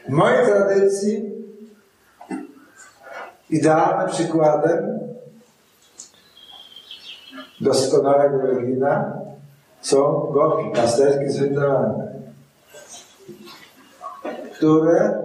W 0.08 0.10
mojej 0.10 0.46
tradycji 0.46 1.32
idealnym 3.50 4.10
przykładem 4.10 5.00
doskonałego 7.62 8.48
jogina 8.48 9.14
są 9.82 10.32
gopi, 10.34 10.72
pasterki 10.76 11.30
z 11.30 11.40
które 14.56 15.21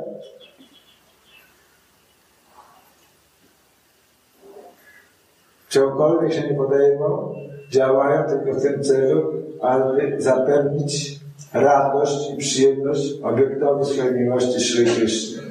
czegokolwiek 5.77 6.33
się 6.33 6.49
nie 6.49 6.55
podejmą, 6.55 7.35
działają 7.71 8.29
tylko 8.29 8.61
w 8.61 8.63
tym 8.63 8.83
celu, 8.83 9.33
aby 9.61 10.17
zapewnić 10.19 11.21
radość 11.53 12.31
i 12.31 12.37
przyjemność 12.37 13.15
obiektowi 13.23 13.85
swojej 13.85 14.15
miłości 14.15 14.85
Krishna. 14.85 15.43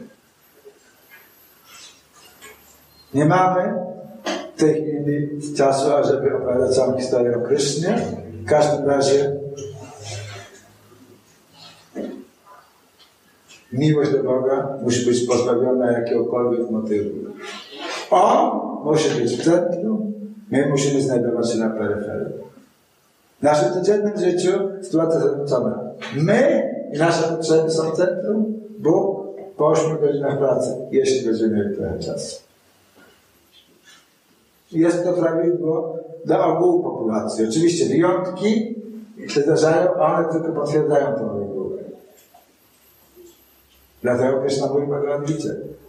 Nie 3.14 3.26
mamy 3.26 3.74
w 4.56 4.60
tej 4.60 4.74
chwili 4.74 5.40
czasu, 5.58 5.94
ażeby 5.94 6.36
opowiadać 6.36 6.76
całą 6.76 6.98
historię 6.98 7.38
o 7.38 7.42
Krysznie. 7.42 7.98
W 8.46 8.50
każdym 8.50 8.86
razie 8.86 9.36
miłość 13.74 14.12
do 14.12 14.24
Boga 14.24 14.78
musi 14.82 15.06
być 15.06 15.28
pozbawiona 15.28 15.92
jakiegokolwiek 15.92 16.70
motywu. 16.70 17.10
On 18.12 18.75
musi 18.86 19.22
być 19.22 19.36
w 19.38 19.44
centrum, 19.44 20.14
my 20.52 20.70
musimy 20.70 21.02
znajdować 21.02 21.52
się 21.52 21.58
na 21.58 21.70
peryferii. 21.70 22.34
W 23.40 23.44
naszym 23.44 23.74
codziennym 23.74 24.18
życiu 24.18 24.52
sytuacja 24.82 25.20
jest 25.20 25.32
odwrócona. 25.32 25.80
My 26.16 26.72
i 26.94 26.98
nasze 26.98 27.28
potrzeby 27.28 27.72
są 27.72 27.92
w 27.92 27.96
centrum, 27.96 28.54
Bóg 28.80 29.26
po 29.58 29.68
8 29.68 29.98
godzinach 29.98 30.38
pracy, 30.38 30.76
jeśli 30.92 31.28
będziemy 31.28 31.56
mieli 31.58 31.76
trochę 31.76 32.00
czasu. 32.00 32.42
Jest 34.72 35.04
to 35.04 35.14
prawidło 35.14 36.00
dla 36.26 36.48
ogółu 36.48 36.84
populacji. 36.84 37.46
Oczywiście 37.50 37.86
wyjątki 37.86 38.76
się 39.28 39.42
zdarzają, 39.42 39.94
one 39.94 40.34
tylko 40.34 40.52
potwierdzają 40.52 41.06
regułę. 41.06 41.45
Dlatego 44.06 44.42
Krishna 44.42 44.68
mówi 44.68 44.88
Bhagavad 44.88 45.22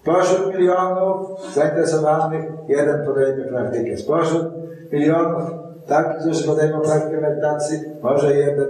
Pośród 0.04 0.54
milionów 0.54 1.30
zainteresowanych 1.54 2.44
jeden 2.68 3.06
podejmie 3.06 3.44
praktykę. 3.44 3.96
Spośród 3.96 4.44
milionów 4.92 5.42
tak, 5.86 6.20
którzy 6.20 6.44
podejmą 6.44 6.80
praktykę 6.80 7.20
medytacji, 7.20 7.78
może 8.02 8.36
jeden 8.36 8.66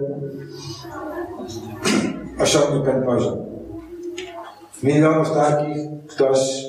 osiągnie 2.40 2.92
ten 2.92 3.02
poziom. 3.02 3.38
Milionów 4.82 5.34
takich 5.34 5.78
ktoś 6.06 6.66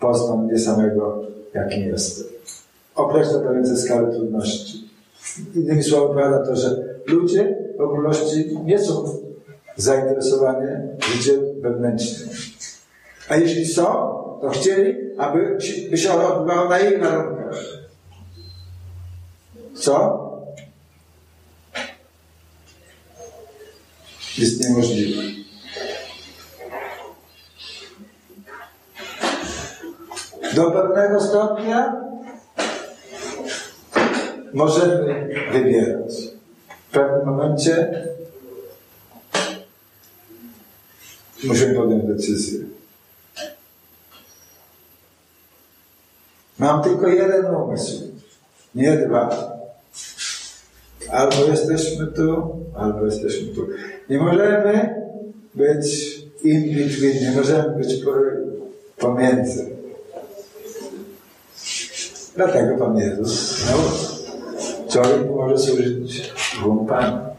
poznał 0.00 0.38
mnie 0.38 0.58
samego, 0.58 1.22
jakim 1.54 1.82
jestem. 1.82 2.26
Określa 2.94 3.38
to 3.38 3.54
więcej 3.54 3.76
skalę 3.76 4.12
trudności. 4.12 4.88
Innymi 5.54 5.82
słowy 5.82 6.14
powiada 6.14 6.46
to, 6.46 6.56
że 6.56 6.84
ludzie 7.06 7.56
w 7.78 7.80
ogólności 7.80 8.58
nie 8.64 8.78
są 8.78 9.25
zainteresowanie 9.76 10.88
życiem 11.12 11.40
wewnętrznym. 11.60 12.28
A 13.28 13.36
jeśli 13.36 13.66
są, 13.66 13.84
to 14.40 14.48
chcieli, 14.48 14.94
aby 15.18 15.58
się 15.96 16.12
ono 16.12 16.36
odbywało 16.36 16.68
na 16.68 16.78
ich 16.78 17.00
warunkach. 17.02 17.56
Co? 19.74 20.26
Jest 24.38 24.64
niemożliwe. 24.64 25.22
Do 30.54 30.70
pewnego 30.70 31.20
stopnia 31.20 31.96
możemy 34.54 35.28
wybierać. 35.52 36.14
W 36.88 36.92
pewnym 36.92 37.26
momencie 37.26 38.06
musimy 41.46 41.74
podjąć 41.74 42.04
decyzję. 42.04 42.60
Mam 46.58 46.82
tylko 46.82 47.08
jeden 47.08 47.46
umysł, 47.54 48.02
nie 48.74 48.96
dwa. 48.96 49.56
Albo 51.10 51.44
jesteśmy 51.44 52.06
tu, 52.06 52.56
albo 52.76 53.06
jesteśmy 53.06 53.54
tu. 53.54 53.68
Nie 54.10 54.18
możemy 54.18 54.94
być 55.54 56.16
in 56.44 56.64
nie 57.20 57.32
możemy 57.36 57.76
być 57.78 58.04
pomiędzy. 58.98 59.76
Dlatego 62.36 62.76
Pan 62.76 62.98
Jezus 62.98 63.64
no, 63.70 64.92
człowiek 64.92 65.30
może 65.30 65.58
służyć 65.58 66.32
dwóm 66.54 66.86
Panom. 66.86 67.35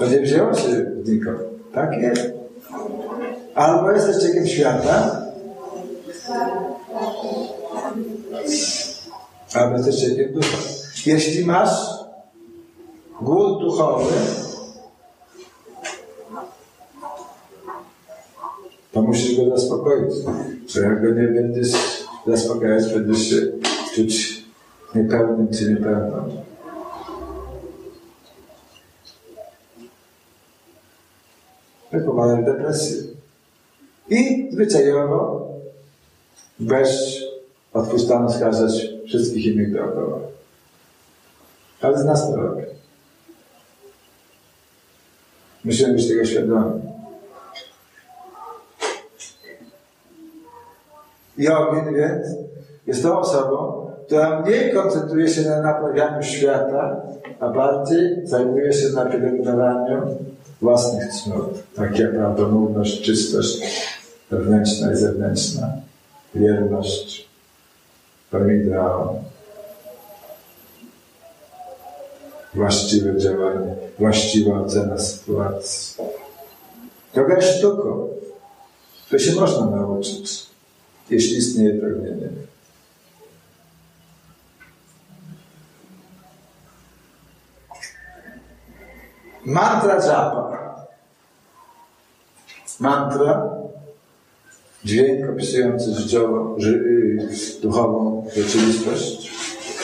To 0.00 0.06
nie 0.06 0.20
wzięło 0.20 0.54
się 0.54 0.86
znikąd. 1.04 1.38
Tak 1.72 2.02
jest. 2.02 2.30
Albo 3.54 3.90
jesteś 3.92 4.16
ciekiem 4.16 4.46
świata, 4.46 5.22
albo 9.54 9.76
jesteś 9.76 9.96
ciekiem 9.96 10.32
ducha. 10.32 10.56
Jeśli 11.06 11.46
masz 11.46 11.70
głód 13.20 13.60
duchowy, 13.60 14.14
to 18.92 19.02
musisz 19.02 19.36
go 19.36 19.56
zaspokoić. 19.56 20.14
Bo 20.74 20.80
jak 20.80 21.02
go 21.02 21.20
nie 21.20 21.28
będziesz 21.28 21.72
zaspokajać, 22.26 22.94
będziesz 22.94 23.30
się 23.30 23.36
czuć 23.94 24.44
niepełnym 24.94 25.48
czy 25.48 25.70
niepełną. 25.70 26.49
Wypowiadają 31.92 32.44
depresję. 32.44 33.02
I 34.08 34.48
zwyczajowo 34.52 35.48
bez 36.60 37.20
odpustano 37.72 38.30
skazać 38.32 38.86
wszystkich 39.06 39.46
innych 39.46 39.72
dookoła. 39.72 40.18
Ale 41.80 41.98
z 41.98 42.04
nas 42.04 42.30
to 42.30 42.36
robi. 42.36 42.62
Musimy 45.64 45.94
być 45.94 46.08
tego 46.08 46.24
świadomi. 46.24 46.80
Jogin 51.38 51.94
więc 51.94 52.26
jest 52.86 53.02
tą 53.02 53.18
osobą, 53.18 53.86
która 54.06 54.40
mniej 54.40 54.72
koncentruje 54.74 55.28
się 55.28 55.42
na 55.42 55.62
naprawianiu 55.62 56.22
świata, 56.22 57.02
a 57.40 57.48
bardziej 57.48 58.26
zajmuje 58.26 58.72
się 58.72 58.88
na 58.88 59.06
pielęgnowaniu 59.06 60.16
własnych 60.62 61.12
cnót, 61.12 61.62
tak 61.74 61.98
jak 61.98 62.14
prawdomówność, 62.14 63.02
czystość 63.02 63.60
wewnętrzna 64.30 64.92
i 64.92 64.96
zewnętrzna, 64.96 65.72
wierność, 66.34 67.28
ideał, 68.32 69.24
właściwe 72.54 73.18
działanie, 73.18 73.74
właściwa 73.98 74.60
ocena 74.60 74.98
sytuacji. 74.98 76.04
Droga 77.14 77.36
jest 77.36 77.58
sztuką. 77.58 78.08
To 79.10 79.18
się 79.18 79.32
można 79.32 79.66
nauczyć, 79.66 80.46
jeśli 81.10 81.36
istnieje 81.36 81.74
pragnienie. 81.74 82.28
Mantra 89.44 89.94
japa. 89.94 90.60
Mantra, 92.80 93.50
dźwięk 94.84 95.30
opisujący 95.30 95.94
życiowo, 95.94 96.54
ży, 96.58 96.70
y, 96.70 97.60
duchową 97.62 98.26
rzeczywistość, 98.36 99.32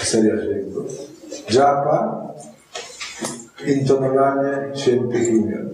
seria 0.02 0.36
dźwięków. 0.36 0.84
Japa, 1.50 2.26
intonowanie 3.66 4.70
świętych 4.74 5.28
imion. 5.28 5.68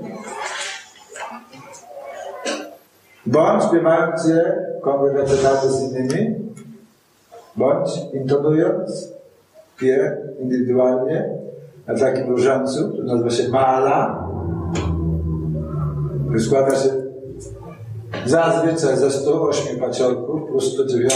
Bądź 3.26 3.64
śpiewając 3.64 4.24
je 4.24 4.66
kongregatywalnie 4.82 5.70
z 5.70 5.82
innymi, 5.82 6.52
bądź 7.56 7.90
intonując 8.12 9.08
je 9.82 10.16
indywidualnie 10.38 11.42
na 11.86 11.94
takim 11.94 12.30
różańcu, 12.30 12.88
który 12.88 13.04
nazywa 13.04 13.30
się 13.30 13.48
Mala, 13.48 14.28
który 16.24 16.40
składa 16.40 16.76
się 16.76 16.88
zazwyczaj 18.26 18.96
ze 18.96 19.10
108 19.10 19.80
paciorków 19.80 20.48
plus 20.48 20.72
109, 20.72 21.14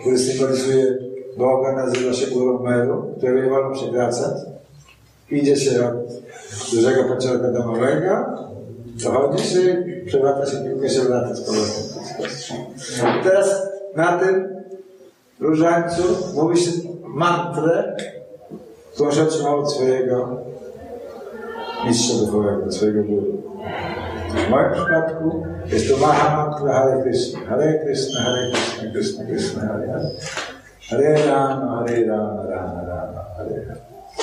który 0.00 0.18
symbolizuje 0.18 0.98
Boga, 1.38 1.72
nazywa 1.72 2.12
się 2.12 2.34
Uromeru, 2.34 3.14
którego 3.16 3.42
nie 3.42 3.50
wolno 3.50 3.74
przekracać. 3.74 4.36
Idzie 5.30 5.56
się 5.56 5.86
od 5.86 5.94
dużego 6.72 7.04
paciorka 7.04 7.52
domowego, 7.52 8.26
dochodzi 9.04 9.44
się, 9.44 9.84
przewraca 10.06 10.46
się 10.46 10.64
piłkę, 10.64 10.90
się 10.90 11.00
wraca 11.00 11.34
z 11.34 11.40
powrotem. 11.40 13.22
Teraz 13.24 13.62
na 13.96 14.18
tym 14.18 14.54
różańcu 15.40 16.02
mówi 16.34 16.60
się 16.60 16.70
mantrę, 17.04 17.96
się 18.98 19.22
otrzymał 19.22 19.60
od 19.60 19.72
swojego 19.72 20.44
mistrza 21.86 22.14
duchowego, 22.18 22.72
swojego 22.72 23.04
guru. 23.04 23.42
W 24.46 24.50
moim 24.50 24.72
przypadku 24.72 25.46
jest 25.66 25.88
to 25.90 25.96
Mahamantra 25.96 26.72
Hare 26.72 27.02
Krishna. 27.02 27.40
Hare 27.40 27.84
Krishna, 27.84 28.20
Hare 28.20 28.50
Krishna, 28.50 28.92
Krishna 28.92 29.24
Krishna, 29.24 29.60
Hare 29.60 29.88
Hare. 29.88 30.10
Hare 30.90 31.26
Rama, 31.26 31.76
Hare 31.78 32.06
Rama, 32.06 32.42
Rama 32.42 32.82
Rama, 32.88 33.24
Hare 33.36 33.66
Hare. 33.66 33.80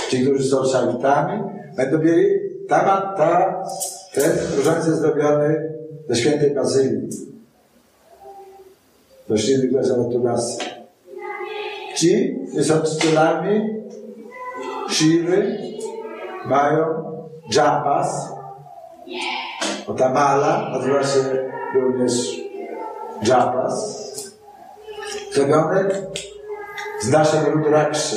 Ci, 0.09 0.21
którzy 0.21 0.49
są 0.49 0.65
szalitami, 0.65 1.43
będą 1.77 1.97
mieli 1.97 2.39
ta, 2.69 3.13
ta, 3.17 3.63
ten 4.13 4.31
różaniec 4.57 4.87
jest 4.87 4.99
zrobiony 4.99 5.73
ze 6.09 6.15
świętej 6.15 6.51
bazylii. 6.51 7.09
Rośliny, 9.29 9.67
które 9.67 9.85
są 9.85 10.07
od. 10.07 10.57
Ci, 11.95 12.39
którzy 12.49 12.63
są 12.63 12.81
czcielami 12.81 13.80
Shiwy, 14.91 15.57
mają 16.45 16.85
japas, 17.55 18.31
Otamala 19.87 20.69
nazywa 20.73 21.03
się 21.03 21.19
również 21.75 22.11
japas, 23.23 24.05
zrobiony 25.31 25.89
z 27.01 27.09
naszej 27.09 27.39
rudrakszy. 27.51 28.15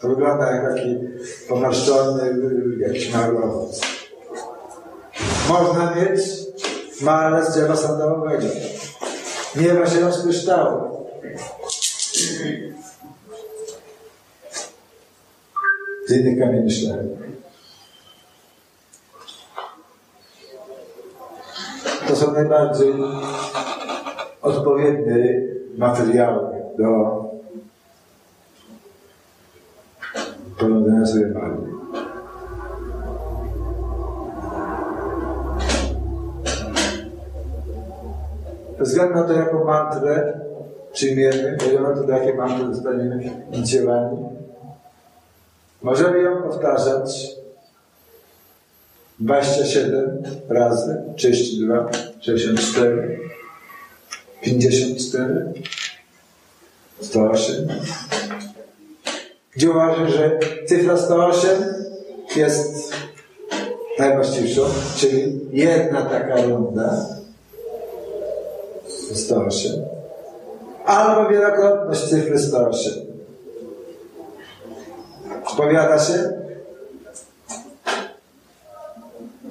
To 0.00 0.08
wygląda 0.08 0.50
jak 0.50 0.74
taki 0.74 0.96
pomarszczony, 1.48 2.36
jakiś 2.78 3.14
mały 3.14 3.44
owoc. 3.44 3.80
Można 5.48 5.94
mieć 5.94 6.20
malę 7.00 7.44
z 7.44 7.54
drzewa 7.54 7.76
sandałowego. 7.76 8.46
Nieba 9.56 9.86
się 9.86 10.00
rozpyszczało. 10.00 11.06
Z 16.06 16.10
innych 16.10 16.38
kamieni 16.38 16.70
szlachetnych. 16.70 17.30
To 22.08 22.16
są 22.16 22.32
najbardziej 22.32 22.94
odpowiednie 24.42 25.42
materiały 25.78 26.46
do 26.78 26.86
prowadzenia 30.58 31.06
sobie 31.06 31.26
magii. 31.26 31.76
Bez 38.78 38.88
względu 38.88 39.14
na 39.14 39.24
to, 39.24 39.32
jaką 39.32 39.64
mantrę 39.64 40.40
przyjmiemy, 40.92 41.56
względu 41.56 41.82
na 41.82 41.94
to, 41.94 42.04
do 42.04 42.12
jakiej 42.12 42.34
mantry 42.34 42.74
zostaniemy 42.74 43.30
inicjowani, 43.52 44.45
możemy 45.86 46.22
ją 46.22 46.42
powtarzać 46.42 47.36
27 49.20 50.22
razy, 50.48 51.02
32, 51.16 51.90
64, 52.20 53.18
54, 54.42 55.52
108. 57.00 57.68
Gdzie 59.56 59.70
uważam, 59.70 60.08
że 60.08 60.38
cyfra 60.66 60.96
108 60.96 61.50
jest 62.36 62.92
najwłaściwszą, 63.98 64.62
czyli 64.96 65.40
jedna 65.52 66.02
taka 66.02 66.42
runda 66.42 67.06
108 69.14 69.72
albo 70.84 71.30
wielokrotność 71.30 72.04
cyfry 72.08 72.38
108. 72.38 73.05
Powiada 75.56 75.98
się, 75.98 76.32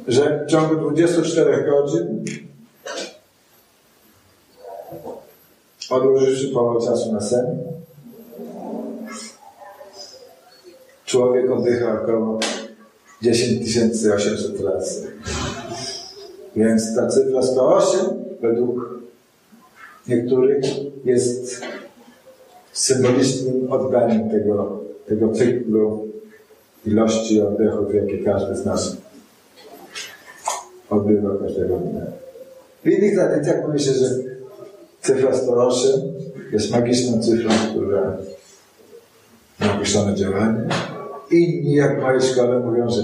że 0.07 0.45
w 0.47 0.51
ciągu 0.51 0.75
24 0.75 1.71
godzin 1.71 2.25
odłożywszy 5.89 6.47
połowę 6.47 6.85
czasu 6.85 7.13
na 7.13 7.21
sen, 7.21 7.57
człowiek 11.05 11.51
oddycha 11.51 12.01
około 12.01 12.39
10 13.21 13.77
800 13.77 14.61
razy. 14.61 15.11
Więc 16.55 16.95
ta 16.95 17.07
cyfra 17.07 17.41
108 17.41 17.99
według 18.41 18.99
niektórych 20.07 20.65
jest 21.05 21.61
symbolicznym 22.73 23.71
oddaniem 23.71 24.29
tego, 24.29 24.84
tego 25.07 25.31
cyklu 25.31 26.07
ilości 26.85 27.41
oddechów, 27.41 27.95
jakie 27.95 28.17
każdy 28.17 28.55
z 28.55 28.65
nas 28.65 28.97
odbywa 30.89 31.29
każdego 31.37 31.77
dnia. 31.77 32.01
W 32.83 32.87
innych 32.87 33.13
tradycjach 33.13 33.67
mówi 33.67 33.79
się, 33.79 33.91
że 33.91 34.09
cyfra 35.01 35.33
108 35.33 35.91
jest 36.51 36.71
magiczną 36.71 37.21
cyfrą, 37.21 37.49
która 37.71 38.17
ma 39.59 39.73
określone 39.73 40.15
działanie. 40.15 40.59
Inni, 41.31 41.73
jak 41.73 41.99
w 41.99 42.01
mojej 42.01 42.21
szkole, 42.21 42.59
mówią, 42.59 42.89
że 42.89 43.03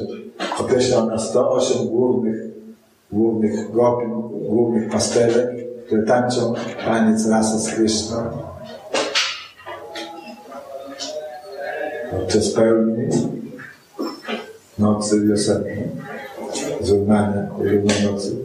określa 0.60 0.97
ona 0.97 1.18
108 1.18 1.88
głównych, 1.88 2.52
głównych 3.12 3.72
gopiń, 3.72 4.10
głównych 4.49 4.89
pastelek, 4.89 5.49
które 5.86 6.04
tańczą 6.04 6.54
taniec 6.86 7.28
rasa 7.28 7.58
z 7.58 7.76
Kryszną. 7.76 8.51
Podczas 12.12 12.53
pełni 12.53 13.09
nocy 14.80 15.28
wiosennej, 15.28 15.88
zrównania 16.82 17.47
równej 17.57 18.03
nocy. 18.12 18.36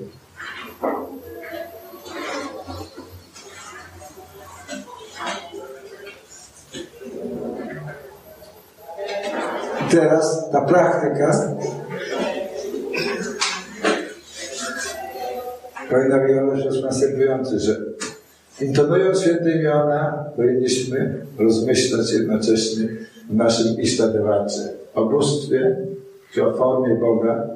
I 9.87 9.91
teraz 9.91 10.51
ta 10.53 10.61
praktyka 10.61 11.57
powinna 15.91 16.19
wyglądać 16.19 16.79
w 16.79 16.83
następujący, 16.83 17.59
że 17.59 17.77
intonując 18.61 19.21
święte 19.21 19.51
imiona, 19.51 20.25
powinniśmy 20.37 21.27
rozmyślać 21.39 22.13
jednocześnie 22.13 22.89
w 23.31 23.35
naszym 23.35 23.81
Isztadewacie, 23.81 24.61
o 24.95 25.05
bóstwie, 25.05 25.77
czy 26.33 26.47
o 26.47 26.53
formie 26.53 26.95
Boga, 26.95 27.47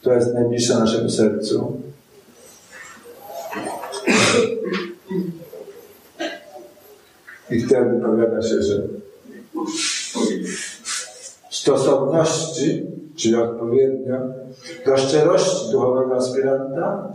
która 0.00 0.16
jest 0.16 0.34
najbliższa 0.34 0.78
naszemu 0.78 1.10
sercu. 1.10 1.80
I 7.50 7.60
wtedy 7.60 8.00
powiada 8.00 8.42
się, 8.42 8.62
że 8.62 8.82
stosowności, 11.50 12.86
czyli 13.16 13.34
odpowiednio 13.34 14.18
do 14.86 14.96
szczerości 14.96 15.72
duchowego 15.72 16.16
aspiranta, 16.16 17.12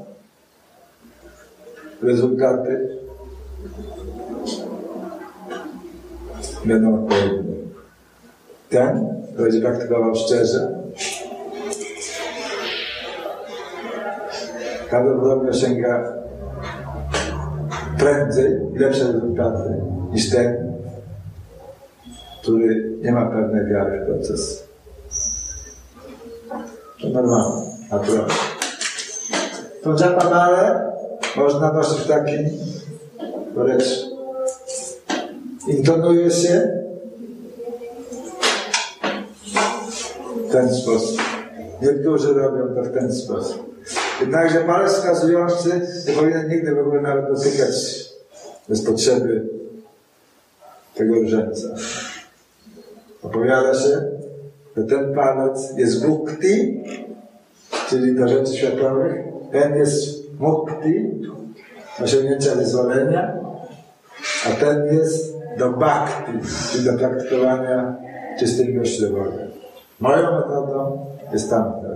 rezultaty 2.01 2.97
będą 6.65 7.03
odpowiednie. 7.03 7.70
Ten, 8.71 9.23
będzie 9.37 9.61
praktykował 9.61 10.15
szczerze, 10.15 10.81
prawdopodobnie 14.89 15.49
osiąga 15.49 16.13
prędzej 17.99 18.59
i 18.75 18.79
lepsze 18.79 19.11
rezultaty 19.11 19.81
niż 20.11 20.29
ten, 20.29 20.73
który 22.41 22.97
nie 23.01 23.11
ma 23.11 23.25
pewnej 23.25 23.65
wiary 23.65 23.99
w 23.99 24.05
proces. 24.05 24.67
To 27.01 27.09
normalne, 27.09 27.61
naturalne. 27.91 28.33
To 29.83 30.05
Japanale 30.05 30.91
można 31.37 31.73
nosić 31.73 31.97
w 31.97 32.07
taki 32.07 32.37
wręcz 33.55 33.83
intonuje 35.67 36.31
się 36.31 36.80
ten 40.51 40.75
sposób. 40.75 41.21
Niektórzy 41.81 42.33
robią 42.33 42.75
to 42.75 42.83
w 42.83 42.93
ten 42.93 43.13
sposób. 43.13 43.71
Jednakże 44.21 44.59
palec 44.59 44.91
wskazujący 44.91 45.81
nie 46.07 46.13
powinien 46.13 46.49
nigdy 46.49 46.75
w 46.75 46.79
ogóle 46.79 47.01
nawet 47.01 47.27
dotykać 47.27 48.05
bez 48.69 48.81
potrzeby 48.81 49.49
tego 50.95 51.15
różańca. 51.15 51.67
Opowiada 53.21 53.73
się, 53.73 54.01
że 54.77 54.83
ten 54.83 55.15
palec 55.15 55.77
jest 55.77 56.07
mukti, 56.07 56.83
czyli 57.89 58.15
do 58.15 58.27
rzeczy 58.27 58.53
światowych. 58.57 59.15
Ten 59.51 59.75
jest 59.75 60.31
mukti, 60.39 61.21
osiągnięcia 62.03 62.55
wyzwolenia, 62.55 63.37
a 64.47 64.51
ten 64.51 64.97
jest 64.97 65.33
do 65.57 65.69
bhakti, 65.69 66.31
czyli 66.71 66.85
do 66.85 66.93
praktykowania 66.93 67.95
czystej 68.39 68.81
do 69.01 69.09
Boga. 69.09 69.50
Moją 70.01 70.31
metodą 70.35 71.05
jest 71.33 71.49
tamta. 71.49 71.87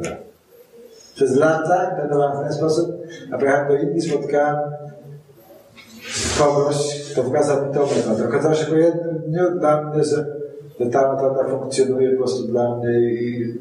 Przez 1.15 1.35
lata 1.35 1.95
trenowałem 1.95 2.37
w 2.37 2.43
ten 2.43 2.53
sposób, 2.53 2.91
a 3.31 3.37
pojechałem 3.37 3.67
do 3.67 3.75
Indii, 3.75 4.01
spotkałem 4.01 4.57
kogoś, 6.39 7.05
kto 7.11 7.23
wykazał 7.23 7.65
mi 7.65 7.73
tą 7.73 7.79
metodę. 7.79 8.27
Okazało 8.27 8.55
się 8.55 8.65
po 8.65 8.75
jednym 8.75 9.17
dniu 9.17 9.59
dla 9.59 9.81
mnie, 9.81 10.03
że, 10.03 10.25
że 10.79 10.85
ta 10.85 11.13
metoda 11.13 11.43
funkcjonuje 11.49 12.11
po 12.11 12.17
prostu 12.17 12.47
dla 12.47 12.75
mnie 12.75 12.99
i 12.99 13.53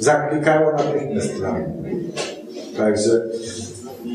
zaklikało 0.00 0.72
natychmiast 0.72 1.34
dla 1.34 1.52
mnie. 1.52 1.66
Także 2.76 3.22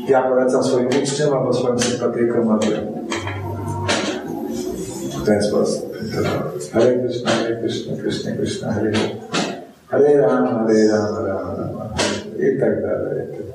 ja 0.08 0.22
polecam 0.22 0.64
swoim 0.64 0.88
uczniom 1.02 1.34
albo 1.34 1.52
swoim 1.52 1.78
sympatykom, 1.78 2.50
aby 2.50 2.66
w 5.22 5.26
ten 5.26 5.42
sposób. 5.42 5.96
Hare 6.76 7.00
Krishna, 7.00 7.30
Hare 7.30 7.56
Krishna, 7.60 7.96
Krishna 7.96 8.36
Krishna, 8.36 8.72
Hare 8.72 8.92
Hare 9.88 10.20
Rama, 10.20 10.68
Hare 10.68 10.88
Rama, 10.88 11.20
Rama 11.20 11.52
Rama 11.56 11.94
i 12.36 12.60
tak 12.60 12.82
dalej. 12.82 13.45